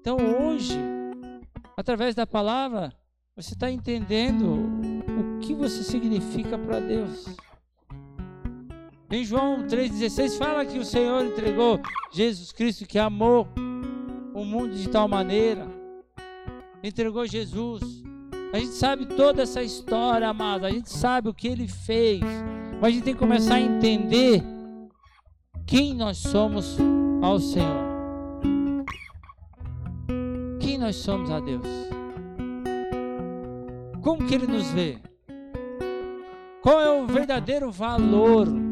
[0.00, 0.78] Então hoje,
[1.78, 2.92] através da palavra,
[3.34, 4.68] você está entendendo
[5.18, 7.24] o que você significa para Deus.
[9.10, 11.80] Em João 3,16 fala que o Senhor entregou
[12.12, 13.48] Jesus Cristo que amou
[14.32, 15.66] o mundo de tal maneira,
[16.80, 17.82] entregou Jesus.
[18.52, 20.68] A gente sabe toda essa história, amada.
[20.68, 22.20] A gente sabe o que ele fez.
[22.80, 24.44] Mas a gente tem que começar a entender
[25.66, 26.78] quem nós somos
[27.20, 27.90] ao Senhor.
[30.60, 31.66] Quem nós somos a Deus.
[34.02, 34.98] Como que Ele nos vê?
[36.62, 38.69] Qual é o verdadeiro valor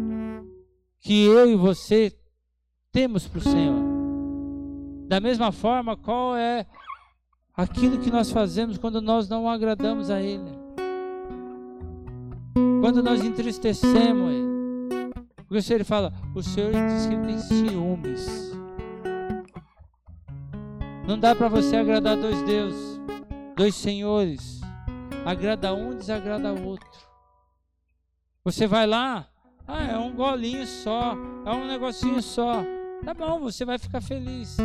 [1.00, 2.16] que eu e você
[2.92, 3.82] temos para o Senhor?
[5.08, 6.66] Da mesma forma, qual é
[7.56, 10.50] aquilo que nós fazemos quando nós não agradamos a Ele?
[12.80, 14.58] Quando nós entristecemos Ele.
[15.48, 18.48] Porque o Senhor fala, o Senhor diz que ele tem ciúmes.
[21.06, 23.00] Não dá para você agradar dois deuses,
[23.56, 24.60] dois senhores.
[25.24, 26.86] Agrada um, desagrada o outro.
[28.44, 29.26] Você vai lá,
[29.68, 32.64] ah, é um golinho só, é um negocinho só.
[33.04, 34.56] Tá bom, você vai ficar feliz.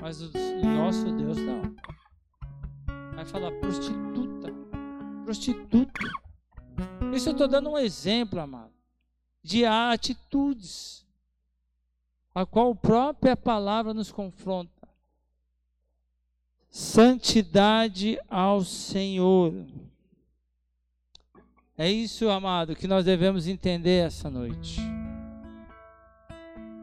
[0.00, 0.30] Mas o
[0.64, 1.62] nosso Deus não.
[3.14, 4.52] Vai falar prostituta,
[5.22, 6.00] prostituta.
[7.14, 8.72] Isso eu estou dando um exemplo, amado,
[9.42, 11.06] de atitudes,
[12.34, 14.88] a qual a própria palavra nos confronta.
[16.70, 19.52] Santidade ao Senhor.
[21.78, 24.80] É isso, amado, que nós devemos entender essa noite.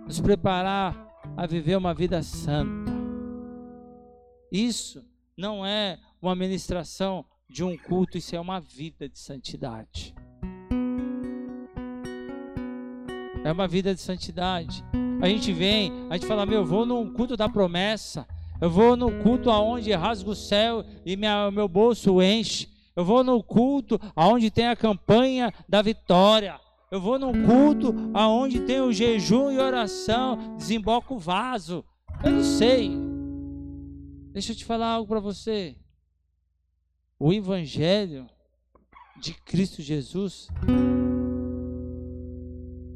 [0.05, 0.95] Nos preparar
[1.35, 2.91] a viver uma vida santa.
[4.51, 5.03] Isso
[5.35, 10.13] não é uma ministração de um culto, isso é uma vida de santidade.
[13.43, 14.85] É uma vida de santidade.
[15.23, 18.27] A gente vem, a gente fala, meu, eu vou num culto da promessa.
[18.61, 22.72] Eu vou no culto aonde rasga o céu e minha, meu bolso enche.
[22.95, 26.59] Eu vou no culto aonde tem a campanha da vitória.
[26.91, 31.83] Eu vou no culto aonde tem o jejum e oração, desemboca o vaso.
[32.23, 32.91] Eu não sei.
[34.31, 35.75] Deixa eu te falar algo para você.
[37.19, 38.27] O Evangelho
[39.19, 40.49] de Cristo Jesus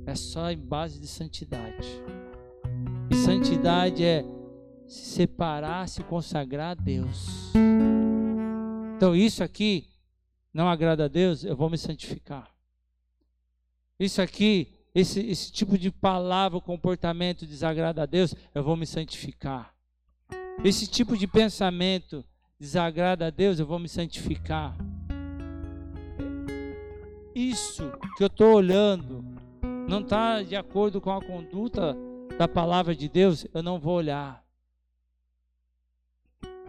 [0.06, 1.88] é só em base de santidade.
[3.10, 4.24] E santidade é
[4.88, 7.52] se separar, se consagrar a Deus.
[8.98, 9.88] Então, isso aqui
[10.52, 12.50] não agrada a Deus, eu vou me santificar.
[14.00, 19.72] Isso aqui, esse, esse tipo de palavra, comportamento desagrada a Deus, eu vou me santificar.
[20.64, 22.26] Esse tipo de pensamento
[22.60, 24.76] desagrada a Deus, eu vou me santificar.
[27.36, 29.24] Isso que eu estou olhando
[29.88, 31.96] não está de acordo com a conduta
[32.36, 34.47] da palavra de Deus, eu não vou olhar.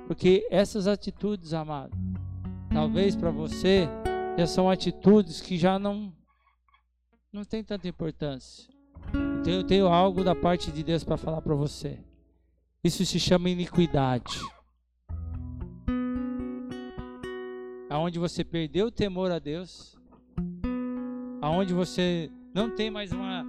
[0.09, 1.94] Porque essas atitudes, amado,
[2.73, 3.87] talvez para você
[4.38, 6.11] já são atitudes que já não
[7.31, 8.73] não tem tanta importância.
[9.38, 11.99] Então eu tenho algo da parte de Deus para falar para você.
[12.83, 14.40] Isso se chama iniquidade.
[17.90, 19.94] Aonde você perdeu o temor a Deus,
[21.42, 23.44] aonde você não tem mais uma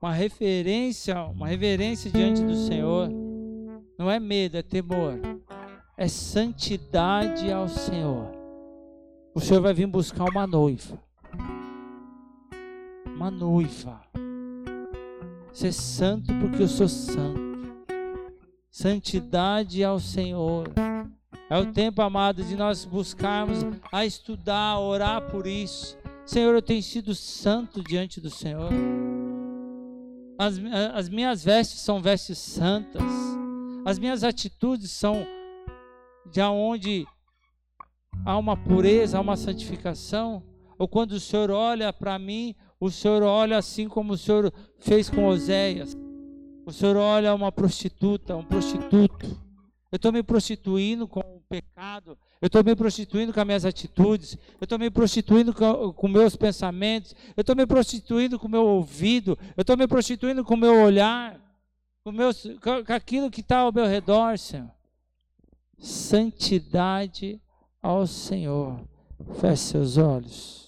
[0.00, 3.08] uma referência, uma reverência diante do Senhor.
[3.98, 5.18] Não é medo, é temor
[5.96, 8.30] é santidade ao Senhor.
[9.34, 10.98] O Senhor vai vir buscar uma noiva.
[13.06, 14.00] Uma noiva.
[15.52, 17.40] Ser santo porque eu sou santo.
[18.70, 20.68] Santidade ao Senhor.
[21.48, 23.58] É o tempo, amado, de nós buscarmos
[23.90, 25.98] a estudar, a orar por isso.
[26.24, 28.70] Senhor, eu tenho sido santo diante do Senhor.
[30.38, 30.54] As,
[30.94, 33.02] as minhas vestes são vestes santas.
[33.84, 35.26] As minhas atitudes são
[36.30, 37.06] de onde
[38.24, 40.42] há uma pureza, há uma santificação,
[40.78, 45.10] ou quando o Senhor olha para mim, o Senhor olha assim como o Senhor fez
[45.10, 45.96] com Oséias.
[46.64, 49.26] O Senhor olha uma prostituta, um prostituto.
[49.92, 54.38] Eu estou me prostituindo com o pecado, eu estou me prostituindo com as minhas atitudes,
[54.60, 59.36] eu estou me prostituindo com, meus pensamentos, eu estou me prostituindo com o meu ouvido,
[59.56, 61.40] eu estou me prostituindo com o meu olhar,
[62.04, 64.70] com, meus, com aquilo que está ao meu redor, Senhor
[65.80, 67.40] santidade
[67.82, 68.80] ao Senhor.
[69.40, 70.60] Feche seus olhos.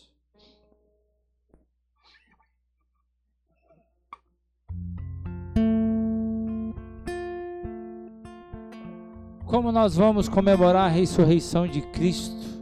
[9.47, 12.53] Como nós vamos comemorar a ressurreição de Cristo?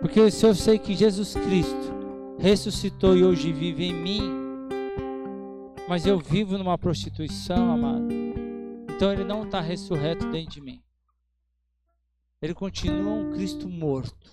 [0.00, 1.92] Porque se eu sei que Jesus Cristo
[2.38, 4.20] ressuscitou e hoje vive em mim,
[5.88, 8.21] mas eu vivo numa prostituição, amado.
[9.02, 10.80] Então ele não está ressurreto dentro de mim.
[12.40, 14.30] Ele continua um Cristo morto.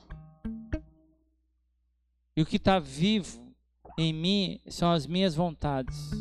[2.37, 3.51] E o que está vivo
[3.97, 6.11] em mim são as minhas vontades.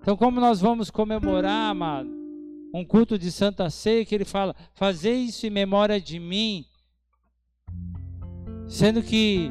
[0.00, 2.08] Então, como nós vamos comemorar, amado,
[2.72, 6.64] um culto de Santa Ceia, que ele fala: fazer isso em memória de mim,
[8.66, 9.50] sendo que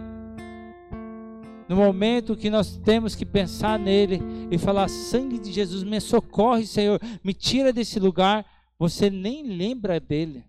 [1.70, 4.20] no momento que nós temos que pensar nele
[4.54, 8.46] e falar: sangue de Jesus, me socorre, Senhor, me tira desse lugar.
[8.78, 10.46] Você nem lembra dele.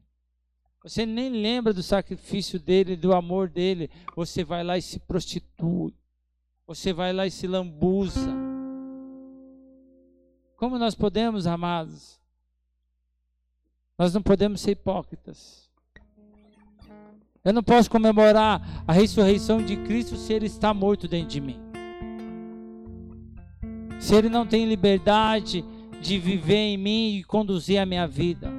[0.82, 3.90] Você nem lembra do sacrifício dele, do amor dele.
[4.14, 5.94] Você vai lá e se prostitui.
[6.66, 8.30] Você vai lá e se lambuza.
[10.56, 12.20] Como nós podemos, amados?
[13.98, 15.70] Nós não podemos ser hipócritas.
[17.42, 21.63] Eu não posso comemorar a ressurreição de Cristo se ele está morto dentro de mim.
[23.98, 25.64] Se ele não tem liberdade
[26.00, 28.52] de viver em mim e conduzir a minha vida.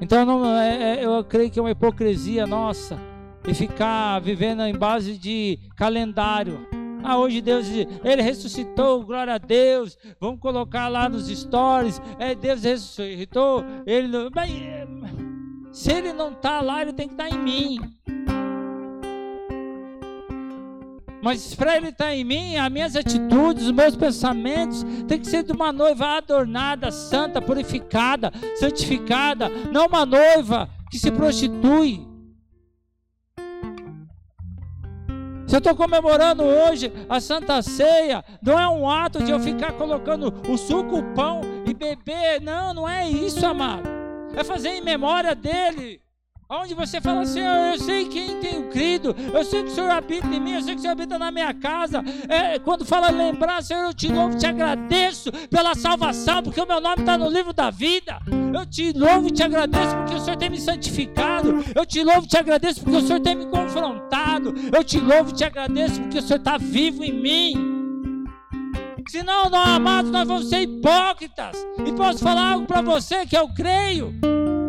[0.00, 2.98] Então não, é, é, eu creio que é uma hipocrisia nossa
[3.46, 6.66] e ficar vivendo em base de calendário.
[7.04, 9.98] Ah, hoje Deus, ele ressuscitou, glória a Deus.
[10.20, 12.00] Vamos colocar lá nos stories.
[12.18, 13.64] É, Deus ressuscitou.
[13.86, 14.50] Ele, mas,
[15.72, 17.78] se ele não está lá, ele tem que estar tá em mim.
[21.22, 25.44] Mas ele estar tá em mim, as minhas atitudes, os meus pensamentos, tem que ser
[25.44, 32.06] de uma noiva adornada, santa, purificada, santificada, não uma noiva que se prostitui.
[35.46, 39.72] Se eu estou comemorando hoje a Santa Ceia, não é um ato de eu ficar
[39.72, 42.40] colocando o suco, o pão e beber.
[42.40, 44.02] Não, não é isso, amado
[44.34, 46.00] é fazer em memória dele.
[46.54, 50.26] Onde você fala, Senhor, eu sei quem tenho crido, eu sei que o Senhor habita
[50.26, 52.04] em mim, eu sei que o Senhor habita na minha casa.
[52.28, 56.78] É, quando fala lembrar, Senhor, eu te louvo, te agradeço pela salvação, porque o meu
[56.78, 58.18] nome está no livro da vida.
[58.52, 61.64] Eu te louvo e te agradeço porque o Senhor tem me santificado.
[61.74, 64.52] Eu te louvo e te agradeço porque o Senhor tem me confrontado.
[64.70, 67.81] Eu te louvo e te agradeço porque o Senhor está vivo em mim.
[69.08, 71.56] Senão, não, amados, nós vamos ser hipócritas.
[71.86, 74.14] E posso falar algo para você que eu creio.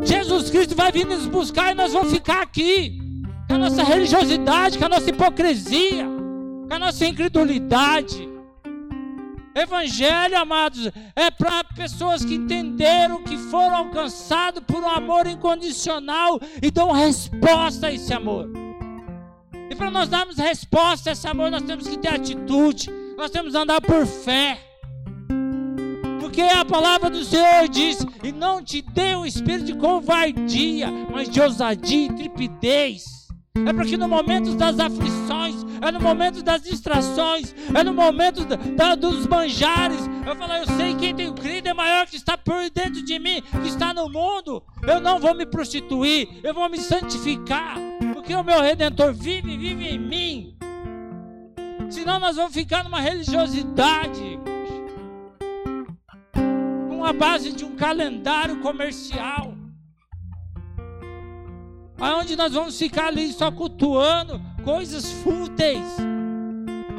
[0.03, 2.99] Jesus Cristo vai vir nos buscar e nós vamos ficar aqui.
[3.47, 6.05] Com a nossa religiosidade, com a nossa hipocrisia,
[6.67, 8.29] com a nossa incredulidade.
[9.55, 16.71] Evangelho, amados, é para pessoas que entenderam que foram alcançados por um amor incondicional e
[16.71, 18.49] dão resposta a esse amor.
[19.69, 23.51] E para nós darmos resposta a esse amor, nós temos que ter atitude, nós temos
[23.51, 24.59] que andar por fé.
[26.19, 31.29] Porque a palavra do Senhor diz: E não te dê um espírito de covardia, mas
[31.29, 33.03] de ousadia e trepidez.
[33.67, 38.55] É porque no momento das aflições, é no momento das distrações, é no momento da,
[38.55, 39.99] da, dos manjares.
[40.25, 43.43] Eu falo, eu sei quem tem crido é maior que está por dentro de mim,
[43.61, 44.63] que está no mundo.
[44.87, 47.77] Eu não vou me prostituir, eu vou me santificar,
[48.13, 50.57] porque o meu redentor vive, vive em mim.
[51.93, 54.39] Senão nós vamos ficar numa religiosidade
[56.89, 59.53] com a base de um calendário comercial.
[61.99, 65.85] Aonde nós vamos ficar ali só cultuando coisas fúteis.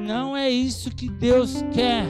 [0.00, 2.06] Não é isso que Deus quer.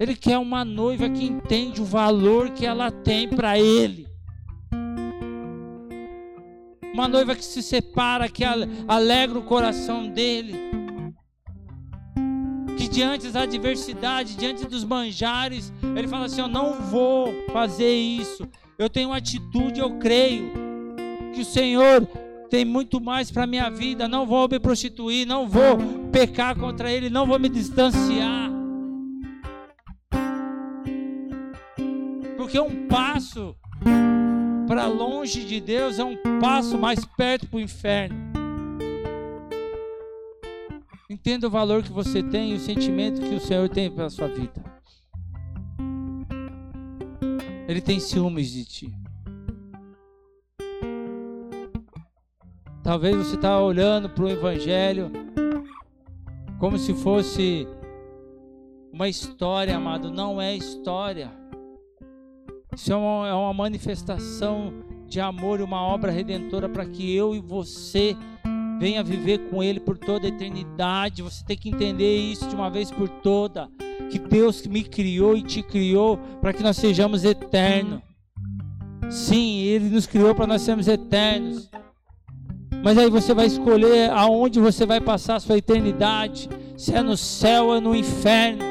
[0.00, 4.08] Ele quer uma noiva que entende o valor que ela tem para Ele.
[6.92, 8.42] Uma noiva que se separa, que
[8.88, 10.79] alegra o coração dele.
[12.80, 18.48] Que diante das adversidades, diante dos manjares, ele fala assim: Eu não vou fazer isso.
[18.78, 20.50] Eu tenho atitude, eu creio
[21.34, 22.06] que o Senhor
[22.48, 24.08] tem muito mais para minha vida.
[24.08, 25.76] Não vou me prostituir, não vou
[26.10, 28.50] pecar contra Ele, não vou me distanciar.
[32.38, 33.54] Porque um passo
[34.66, 38.29] para longe de Deus é um passo mais perto para o inferno.
[41.20, 44.26] Entenda o valor que você tem e o sentimento que o Senhor tem pela sua
[44.26, 44.64] vida.
[47.68, 48.94] Ele tem ciúmes de ti.
[52.82, 55.12] Talvez você está olhando para o Evangelho
[56.58, 57.68] como se fosse
[58.90, 60.10] uma história, amado.
[60.10, 61.30] Não é história.
[62.74, 64.72] Isso é uma, é uma manifestação
[65.06, 68.16] de amor e uma obra redentora para que eu e você
[68.80, 71.20] venha viver com Ele por toda a eternidade.
[71.20, 73.68] Você tem que entender isso de uma vez por toda.
[74.10, 78.00] Que Deus me criou e te criou para que nós sejamos eternos.
[79.10, 81.68] Sim, Ele nos criou para nós sermos eternos.
[82.82, 87.18] Mas aí você vai escolher aonde você vai passar a sua eternidade, se é no
[87.18, 88.64] céu ou no inferno.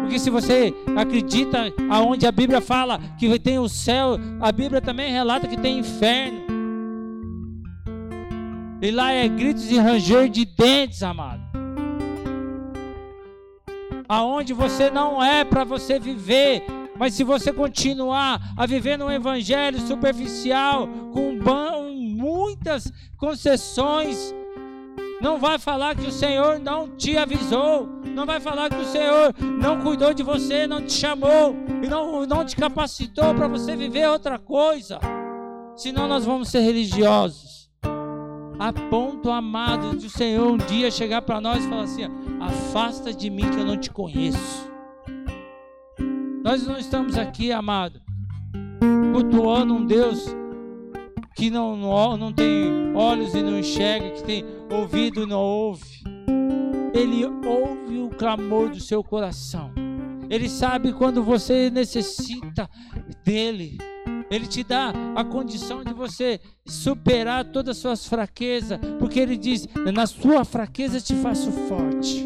[0.00, 5.12] Porque se você acredita aonde a Bíblia fala que tem o céu, a Bíblia também
[5.12, 6.43] relata que tem inferno.
[8.84, 11.40] E lá é gritos e ranger de dentes, amado.
[14.06, 16.62] Aonde você não é para você viver,
[16.94, 21.32] mas se você continuar a viver num evangelho superficial, com
[22.44, 24.34] muitas concessões,
[25.18, 27.88] não vai falar que o Senhor não te avisou.
[28.04, 32.26] Não vai falar que o Senhor não cuidou de você, não te chamou e não,
[32.26, 35.00] não te capacitou para você viver outra coisa.
[35.74, 37.53] Senão nós vamos ser religiosos.
[38.58, 42.02] A ponto, amado, de o Senhor um dia chegar para nós e falar assim:
[42.40, 44.70] afasta de mim que eu não te conheço.
[46.42, 48.00] Nós não estamos aqui, amado,
[49.12, 50.26] cultuando um Deus
[51.34, 56.02] que não, não, não tem olhos e não enxerga, que tem ouvido e não ouve.
[56.92, 59.72] Ele ouve o clamor do seu coração.
[60.30, 62.68] Ele sabe quando você necessita
[63.24, 63.78] dele.
[64.34, 69.68] Ele te dá a condição de você superar todas as suas fraquezas, porque ele diz:
[69.94, 72.24] "Na sua fraqueza te faço forte".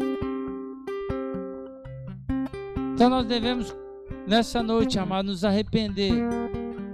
[2.95, 3.75] Então nós devemos
[4.25, 6.15] nessa noite, amado, nos arrepender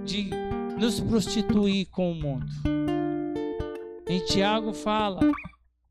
[0.04, 0.28] de
[0.78, 2.52] nos prostituir com o mundo.
[4.06, 5.20] Em Tiago fala: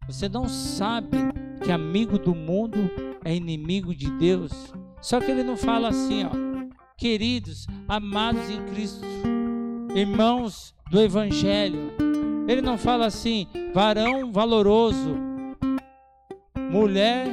[0.07, 1.17] você não sabe
[1.63, 2.91] que amigo do mundo
[3.23, 4.51] é inimigo de Deus.
[5.01, 6.44] Só que ele não fala assim, ó,
[6.97, 9.05] queridos, amados em Cristo,
[9.93, 11.91] irmãos do Evangelho.
[12.47, 15.17] Ele não fala assim, varão valoroso,
[16.71, 17.27] mulher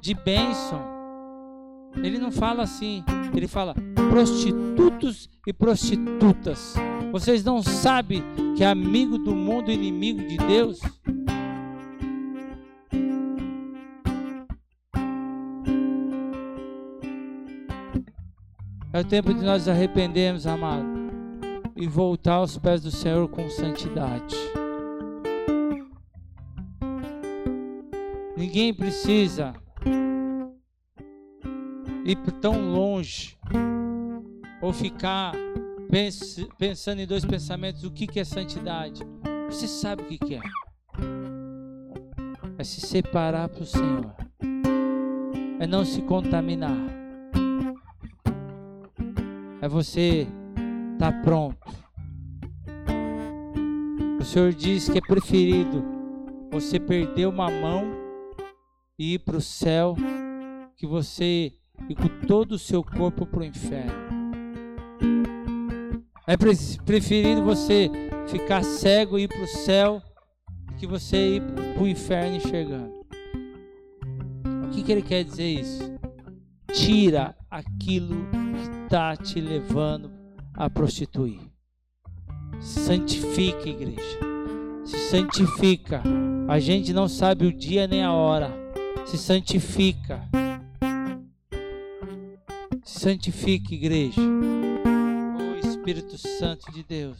[0.00, 0.82] de bênção.
[2.02, 3.04] Ele não fala assim,
[3.34, 3.74] ele fala
[4.10, 6.74] prostitutos e prostitutas.
[7.12, 8.22] Vocês não sabem
[8.56, 10.80] que amigo do mundo inimigo de Deus?
[18.94, 20.86] É o tempo de nós arrependermos, amado,
[21.74, 24.36] e voltar aos pés do Senhor com santidade.
[28.36, 29.52] Ninguém precisa
[32.04, 33.36] ir tão longe
[34.62, 35.32] ou ficar
[36.56, 39.02] pensando em dois pensamentos: o que é santidade?
[39.48, 40.40] Você sabe o que é.
[42.56, 44.14] É se separar para o Senhor,
[45.58, 46.93] é não se contaminar,
[49.64, 50.26] é você
[50.92, 51.56] estar tá pronto.
[54.20, 55.82] O Senhor diz que é preferido
[56.52, 57.86] você perder uma mão
[58.98, 59.96] e ir para o céu
[60.76, 61.50] que você
[61.88, 63.94] ir com todo o seu corpo para o inferno.
[66.26, 67.90] É preferido você
[68.28, 70.02] ficar cego e ir para o céu
[70.76, 71.42] que você ir
[71.72, 72.92] para o inferno enxergando.
[74.66, 75.90] O que, que ele quer dizer isso?
[76.70, 80.08] Tira aquilo que está te levando
[80.54, 81.40] a prostituir.
[82.60, 84.20] Santifica, igreja.
[84.84, 86.00] Se santifica.
[86.46, 88.52] A gente não sabe o dia nem a hora.
[89.04, 90.22] Se santifica.
[92.84, 94.20] Se santifica, igreja.
[95.64, 97.18] Espírito Santo de Deus.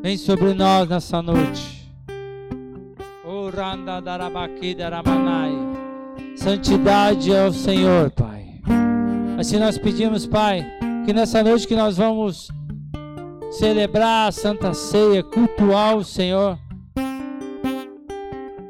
[0.00, 1.90] Vem sobre nós nessa noite.
[6.36, 8.33] Santidade ao Senhor, Pai.
[9.44, 10.66] Assim nós pedimos, Pai,
[11.04, 12.48] que nessa noite que nós vamos
[13.50, 16.58] celebrar a Santa Ceia, cultuar o Senhor.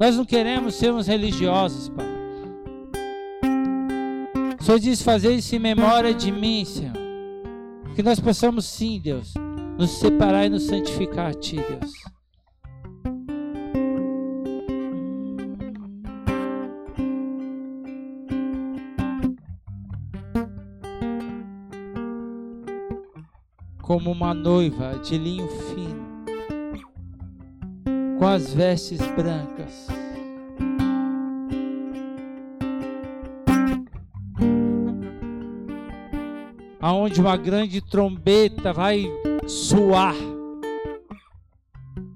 [0.01, 2.07] Nós não queremos sermos religiosos, Pai.
[4.59, 6.97] O Senhor diz fazer isso em memória de mim, Senhor.
[7.95, 9.33] Que nós possamos sim, Deus,
[9.79, 12.14] nos separar e nos santificar a Ti, Deus.
[23.95, 26.05] Como uma noiva de linho fino,
[28.19, 29.87] com as vestes brancas
[36.81, 39.05] aonde uma grande trombeta vai
[39.47, 40.17] soar.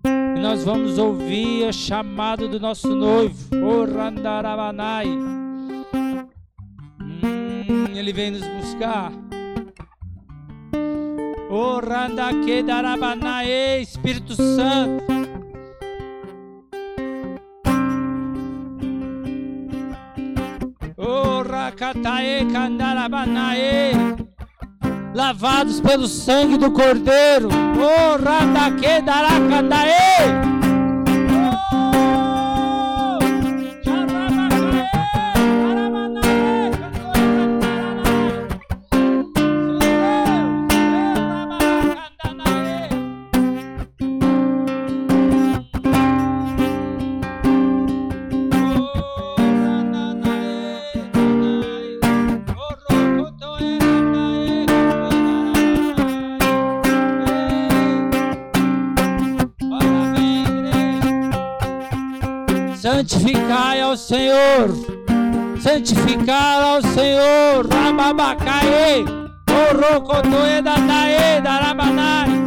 [0.04, 5.06] E nós vamos ouvir a chamada do nosso noivo, Orandarabanai.
[7.00, 9.27] Hum, ele vem nos buscar.
[11.50, 15.04] Orandakedarabanai, Espírito Santo.
[20.96, 23.92] Orakatae Kandarabanae
[25.14, 27.48] lavados pelo sangue do Cordeiro.
[27.48, 30.57] Oh, radaque daracandaê.
[63.08, 64.68] Santificai ao Senhor,
[65.62, 69.02] santificar ao Senhor, Rababacaê,
[70.60, 72.37] da Daê, Darabanai.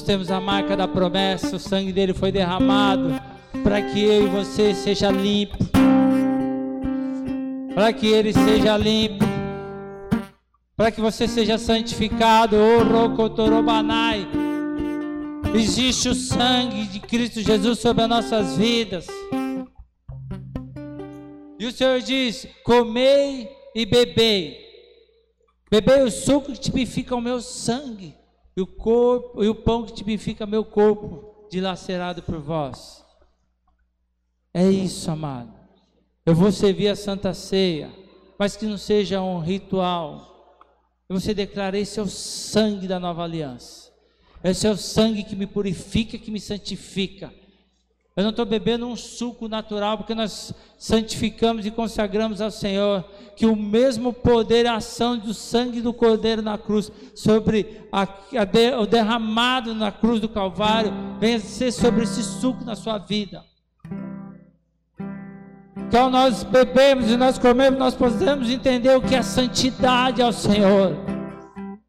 [0.00, 3.20] Nós temos a marca da promessa, o sangue dele foi derramado
[3.62, 5.58] para que eu e você seja limpo.
[7.74, 9.26] Para que ele seja limpo.
[10.74, 12.56] Para que você seja santificado.
[12.56, 14.26] Orokotorobanai.
[15.54, 19.06] Existe o sangue de Cristo Jesus sobre as nossas vidas.
[21.58, 24.60] E o Senhor diz: Comei e bebei.
[25.70, 28.14] Bebei o suco que tipifica o meu sangue,
[28.60, 33.02] e o corpo e o pão que tipifica meu corpo, dilacerado por vós.
[34.52, 35.58] É isso, amado.
[36.26, 37.90] Eu vou servir a Santa Ceia,
[38.38, 40.58] mas que não seja um ritual.
[41.08, 43.90] Você declara esse é o sangue da nova aliança.
[44.42, 47.32] É o sangue que me purifica, que me santifica.
[48.16, 53.04] Eu não estou bebendo um suco natural, porque nós santificamos e consagramos ao Senhor
[53.36, 58.44] que o mesmo poder e ação do sangue do Cordeiro na cruz, sobre a, a
[58.44, 63.44] de, o derramado na cruz do Calvário, venha ser sobre esse suco na sua vida.
[65.96, 70.96] Ao nós bebemos e nós comemos, nós possamos entender o que é santidade ao Senhor.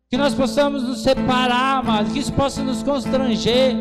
[0.09, 3.75] Que nós possamos nos separar, mas que isso possa nos constranger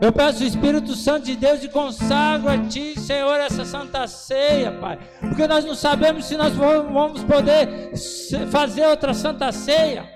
[0.00, 4.72] eu peço o Espírito Santo de Deus e consagro a Ti, Senhor, essa santa ceia,
[4.72, 4.98] Pai.
[5.20, 7.92] Porque nós não sabemos se nós vamos poder
[8.50, 10.08] fazer outra santa ceia.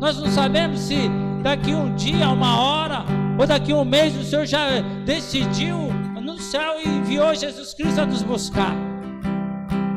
[0.00, 1.10] Nós não sabemos se
[1.42, 3.04] daqui um dia, uma hora,
[3.38, 5.76] ou daqui um mês o Senhor já decidiu
[6.22, 8.74] no céu e enviou Jesus Cristo a nos buscar.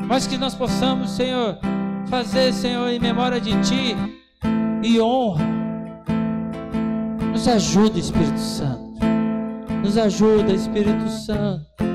[0.06, 1.56] Mas que nós possamos, Senhor,
[2.10, 3.96] fazer, Senhor, em memória de Ti
[4.82, 5.61] e honra
[7.42, 9.04] nos ajuda, Espírito Santo.
[9.82, 11.91] Nos ajuda, Espírito Santo.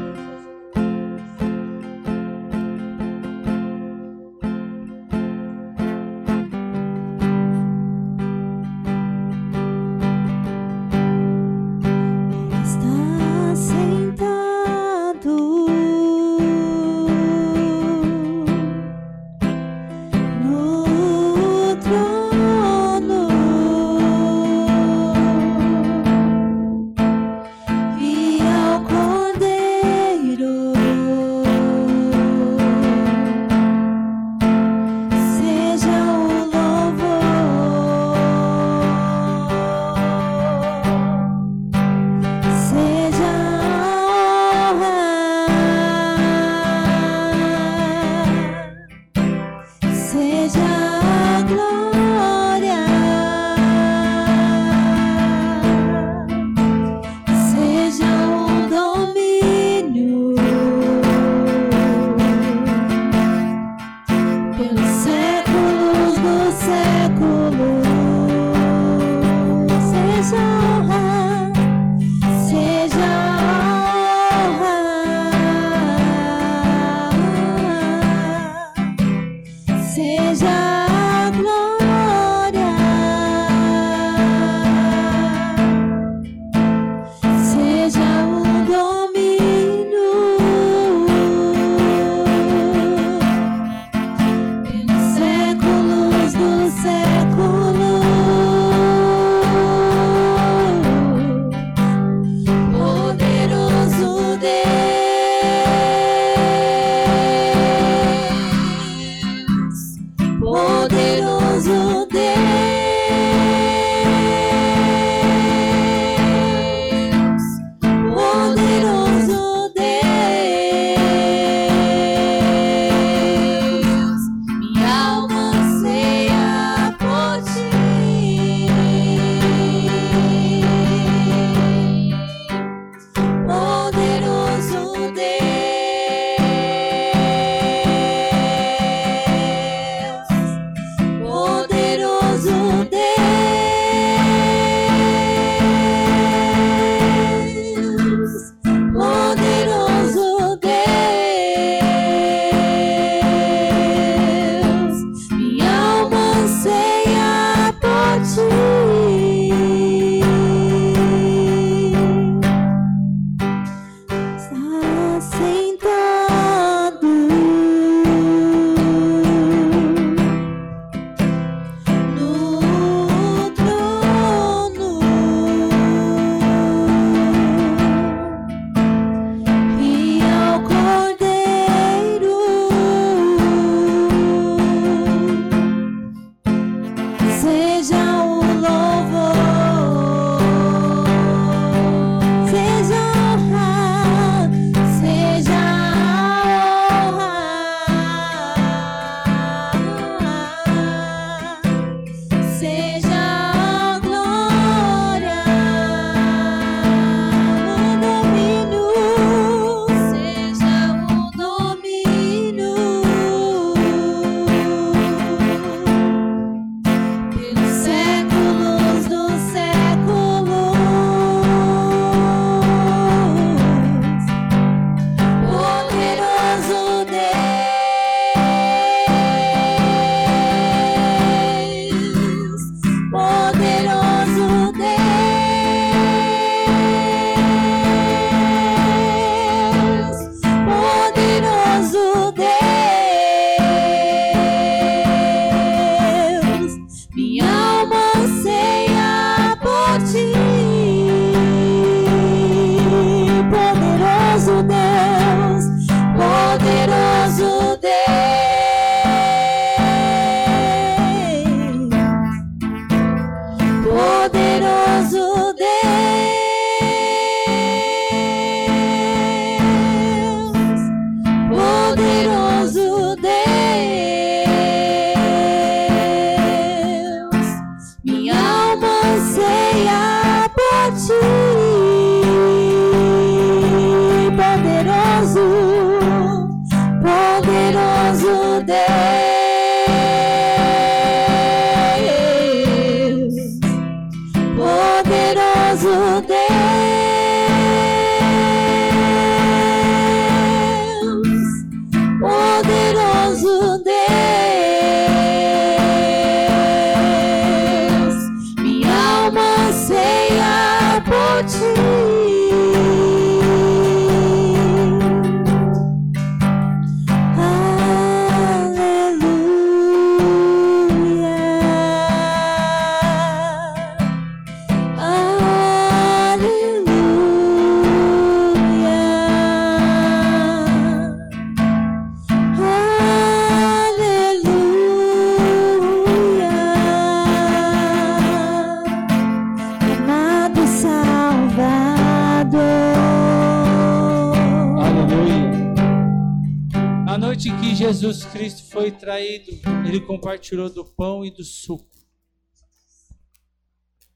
[348.88, 349.52] Foi traído,
[349.86, 351.86] ele compartilhou do pão e do suco.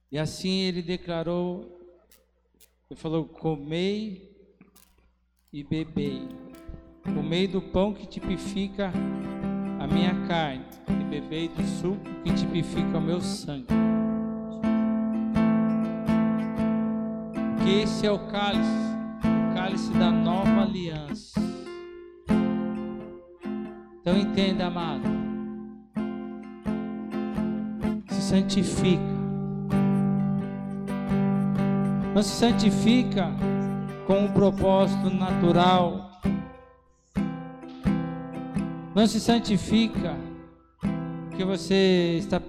[0.10, 1.78] E assim ele declarou,
[2.90, 4.32] ele falou: comei
[5.52, 6.22] e bebei.
[7.04, 8.94] Comei do pão que tipifica
[9.80, 13.68] a minha carne, e bebei do suco que tipifica o meu sangue.
[17.64, 18.62] Que esse é o cálice,
[19.20, 21.61] o cálice da nova aliança.
[24.02, 25.04] Então entenda, amado.
[28.10, 29.02] Se santifica.
[32.16, 33.30] Não se santifica
[34.08, 36.10] com um propósito natural.
[38.96, 40.18] Não se santifica
[41.30, 42.42] porque você está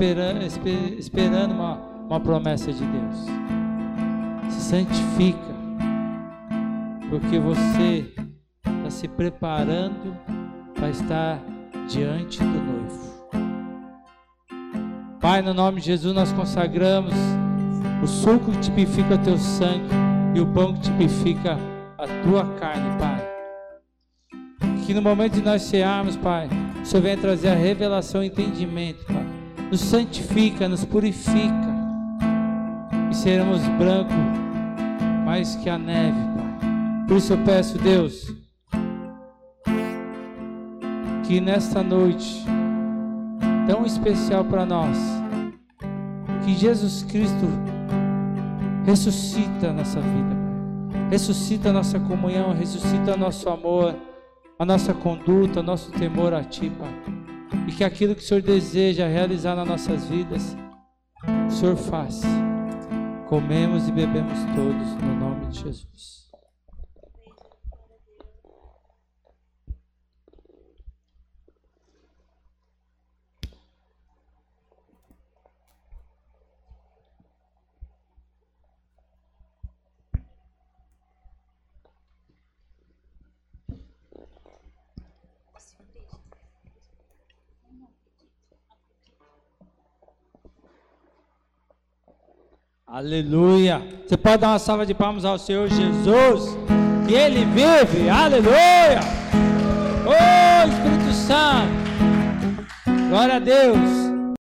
[0.98, 1.74] esperando uma,
[2.06, 3.26] uma promessa de Deus.
[4.54, 5.52] Se santifica
[7.10, 8.10] porque você
[8.64, 10.16] está se preparando
[10.82, 11.40] para estar
[11.88, 13.12] diante do noivo.
[15.20, 17.14] Pai, no nome de Jesus, nós consagramos
[18.02, 19.94] o suco que tipifica o teu sangue
[20.34, 21.56] e o pão que tipifica
[21.96, 23.24] a tua carne, Pai.
[24.84, 26.48] Que no momento de nós cearmos, Pai,
[26.82, 29.24] o Senhor venha trazer a revelação e entendimento, Pai.
[29.70, 31.72] Nos santifica, nos purifica
[33.08, 34.16] e seremos brancos
[35.24, 37.06] mais que a neve, Pai.
[37.06, 38.41] Por isso eu peço, Deus,
[41.32, 42.44] que nesta noite
[43.66, 44.98] tão especial para nós,
[46.44, 47.48] que Jesus Cristo
[48.84, 50.36] ressuscita a nossa vida,
[51.10, 53.96] ressuscita a nossa comunhão, ressuscita nosso amor,
[54.58, 56.94] a nossa conduta, nosso temor a Ti, Pai.
[57.66, 60.54] E que aquilo que o Senhor deseja realizar nas nossas vidas,
[61.48, 62.28] o Senhor faça.
[63.26, 66.21] Comemos e bebemos todos no nome de Jesus.
[92.92, 93.80] Aleluia.
[94.06, 96.58] Você pode dar uma salva de palmas ao Senhor Jesus,
[97.08, 98.10] que Ele vive.
[98.10, 99.00] Aleluia.
[100.04, 101.72] Oh Espírito Santo.
[103.08, 104.11] Glória a Deus.